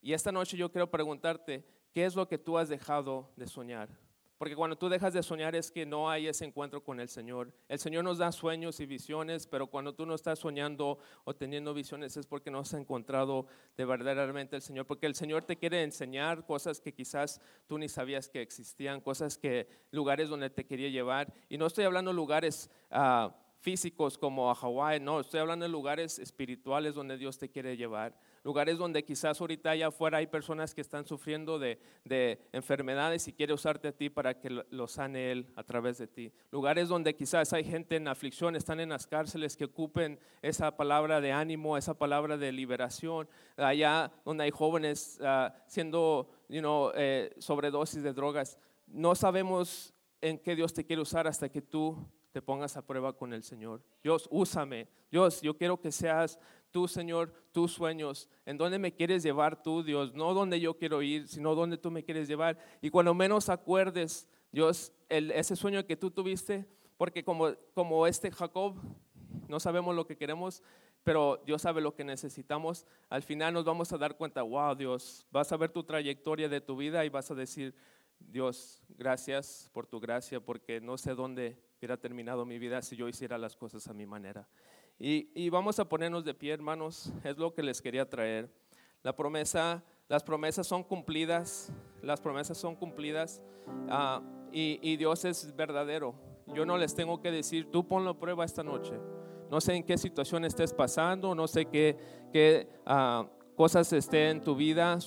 Y 0.00 0.12
esta 0.12 0.32
noche 0.32 0.56
yo 0.56 0.70
quiero 0.70 0.90
preguntarte, 0.90 1.64
¿qué 1.92 2.04
es 2.04 2.16
lo 2.16 2.28
que 2.28 2.38
tú 2.38 2.58
has 2.58 2.68
dejado 2.68 3.30
de 3.36 3.46
soñar? 3.46 3.88
Porque 4.38 4.54
cuando 4.54 4.78
tú 4.78 4.88
dejas 4.88 5.12
de 5.12 5.22
soñar 5.22 5.56
es 5.56 5.72
que 5.72 5.84
no 5.84 6.08
hay 6.08 6.28
ese 6.28 6.44
encuentro 6.44 6.82
con 6.82 7.00
el 7.00 7.08
Señor. 7.08 7.52
El 7.68 7.80
Señor 7.80 8.04
nos 8.04 8.18
da 8.18 8.30
sueños 8.30 8.78
y 8.78 8.86
visiones, 8.86 9.48
pero 9.48 9.66
cuando 9.66 9.94
tú 9.94 10.06
no 10.06 10.14
estás 10.14 10.38
soñando 10.38 10.98
o 11.24 11.34
teniendo 11.34 11.74
visiones 11.74 12.16
es 12.16 12.24
porque 12.24 12.50
no 12.50 12.60
has 12.60 12.72
encontrado 12.72 13.46
de 13.76 13.84
verdaderamente 13.84 14.54
el 14.54 14.62
Señor. 14.62 14.86
Porque 14.86 15.06
el 15.06 15.16
Señor 15.16 15.42
te 15.42 15.56
quiere 15.56 15.82
enseñar 15.82 16.46
cosas 16.46 16.80
que 16.80 16.94
quizás 16.94 17.40
tú 17.66 17.78
ni 17.78 17.88
sabías 17.88 18.28
que 18.28 18.40
existían, 18.40 19.00
cosas 19.00 19.36
que, 19.36 19.68
lugares 19.90 20.28
donde 20.28 20.50
te 20.50 20.64
quería 20.64 20.88
llevar. 20.88 21.34
Y 21.48 21.58
no 21.58 21.66
estoy 21.66 21.84
hablando 21.84 22.12
lugares... 22.12 22.70
Uh, 22.90 23.32
físicos 23.60 24.16
como 24.16 24.50
a 24.50 24.54
Hawái, 24.54 25.00
no, 25.00 25.20
estoy 25.20 25.40
hablando 25.40 25.64
de 25.64 25.68
lugares 25.68 26.18
espirituales 26.18 26.94
donde 26.94 27.18
Dios 27.18 27.38
te 27.38 27.48
quiere 27.48 27.76
llevar, 27.76 28.16
lugares 28.48 28.78
donde 28.78 29.04
quizás 29.04 29.38
ahorita 29.42 29.72
allá 29.72 29.88
afuera 29.88 30.16
hay 30.16 30.26
personas 30.26 30.74
que 30.74 30.80
están 30.80 31.04
sufriendo 31.04 31.58
de, 31.58 31.78
enfermedades 32.50 33.28
y 33.28 33.34
quiere 33.34 33.52
usarte 33.52 33.88
a 33.88 33.92
ti 33.92 34.08
para 34.08 34.40
que 34.40 34.48
lo, 34.48 34.88
sane 34.88 35.32
Él 35.32 35.52
a 35.54 35.62
través 35.62 35.98
de 35.98 36.06
ti, 36.06 36.32
lugares 36.50 36.88
donde 36.88 37.14
quizás 37.14 37.52
hay 37.52 37.62
gente 37.62 37.96
en 37.96 38.08
aflicción, 38.08 38.56
están 38.56 38.80
en 38.80 38.88
las 38.88 39.06
cárceles 39.06 39.54
que 39.54 39.66
ocupen 39.66 40.18
esa 40.40 40.74
palabra 40.78 41.20
de 41.20 41.30
ánimo, 41.30 41.76
esa 41.76 41.92
palabra 41.92 42.38
de 42.38 42.50
liberación, 42.50 43.28
allá 43.58 44.10
donde 44.24 44.44
hay 44.44 44.50
jóvenes 44.50 45.20
uh, 45.20 45.52
siendo, 45.66 46.30
you 46.48 46.60
know, 46.60 46.90
eh, 46.94 47.34
sobredosis 47.36 48.02
de 48.02 48.14
drogas, 48.14 48.58
no 48.86 49.14
sabemos 49.14 49.92
en 50.22 50.38
qué 50.38 50.56
Dios 50.56 50.72
te 50.72 50.86
quiere 50.86 51.02
usar 51.02 51.26
hasta 51.26 51.50
que 51.50 51.60
tú 51.60 51.98
te 52.32 52.42
pongas 52.42 52.76
a 52.76 52.86
prueba 52.86 53.12
con 53.12 53.32
el 53.32 53.42
Señor. 53.42 53.82
Dios, 54.02 54.28
úsame. 54.30 54.88
Dios, 55.10 55.40
yo 55.40 55.56
quiero 55.56 55.80
que 55.80 55.90
seas 55.90 56.38
tú, 56.70 56.88
Señor, 56.88 57.32
tus 57.52 57.72
sueños. 57.72 58.28
¿En 58.46 58.56
dónde 58.56 58.78
me 58.78 58.94
quieres 58.94 59.22
llevar 59.22 59.62
tú, 59.62 59.82
Dios? 59.82 60.14
No 60.14 60.34
donde 60.34 60.60
yo 60.60 60.74
quiero 60.76 61.02
ir, 61.02 61.28
sino 61.28 61.54
donde 61.54 61.78
tú 61.78 61.90
me 61.90 62.04
quieres 62.04 62.28
llevar. 62.28 62.58
Y 62.80 62.90
cuando 62.90 63.14
menos 63.14 63.48
acuerdes, 63.48 64.28
Dios, 64.52 64.92
ese 65.08 65.56
sueño 65.56 65.84
que 65.86 65.96
tú 65.96 66.10
tuviste, 66.10 66.66
porque 66.96 67.24
como, 67.24 67.52
como 67.74 68.06
este 68.06 68.30
Jacob, 68.30 68.76
no 69.48 69.60
sabemos 69.60 69.94
lo 69.94 70.06
que 70.06 70.16
queremos, 70.16 70.62
pero 71.04 71.42
Dios 71.46 71.62
sabe 71.62 71.80
lo 71.80 71.94
que 71.94 72.04
necesitamos. 72.04 72.86
Al 73.08 73.22
final 73.22 73.54
nos 73.54 73.64
vamos 73.64 73.92
a 73.92 73.98
dar 73.98 74.16
cuenta, 74.16 74.42
wow, 74.42 74.74
Dios, 74.74 75.26
vas 75.30 75.50
a 75.52 75.56
ver 75.56 75.70
tu 75.70 75.84
trayectoria 75.84 76.48
de 76.48 76.60
tu 76.60 76.76
vida 76.76 77.04
y 77.04 77.08
vas 77.08 77.30
a 77.30 77.34
decir, 77.34 77.74
Dios, 78.18 78.82
gracias 78.90 79.70
por 79.72 79.86
tu 79.86 80.00
gracia, 80.00 80.40
porque 80.40 80.80
no 80.80 80.98
sé 80.98 81.14
dónde 81.14 81.56
hubiera 81.78 81.96
terminado 81.96 82.44
mi 82.44 82.58
vida 82.58 82.82
si 82.82 82.96
yo 82.96 83.08
hiciera 83.08 83.38
las 83.38 83.56
cosas 83.56 83.86
a 83.88 83.94
mi 83.94 84.06
manera. 84.06 84.48
Y, 85.00 85.48
vamos 85.50 85.78
a 85.78 85.88
ponernos 85.88 86.24
de 86.24 86.34
pie, 86.34 86.52
hermanos, 86.52 87.12
es 87.22 87.38
lo 87.38 87.54
que 87.54 87.62
les 87.62 87.80
quería 87.80 88.08
traer. 88.08 88.50
La 89.04 89.14
promesa, 89.14 89.84
las 90.08 90.24
promesas 90.24 90.66
son 90.66 90.82
cumplidas, 90.82 91.72
las 92.02 92.20
promesas 92.20 92.58
son 92.58 92.74
cumplidas 92.74 93.40
ah, 93.88 94.20
y, 94.50 94.96
Dios 94.96 95.24
es 95.24 95.54
verdadero. 95.54 96.14
Yo 96.48 96.66
no 96.66 96.76
les 96.76 96.94
tengo 96.94 97.20
que 97.20 97.30
decir, 97.30 97.70
tú 97.70 97.86
ponlo 97.86 98.10
a 98.10 98.18
prueba 98.18 98.44
esta 98.44 98.64
noche. 98.64 98.94
No 99.50 99.60
sé 99.60 99.74
en 99.74 99.84
qué 99.84 99.96
situación 99.96 100.44
estés 100.44 100.72
pasando, 100.72 101.34
no 101.34 101.46
sé 101.46 101.66
qué, 101.66 101.96
qué 102.32 102.68
ah, 102.84 103.28
cosas 103.54 103.92
estén 103.92 104.38
en 104.38 104.40
tu 104.42 104.56
vida 104.56 104.98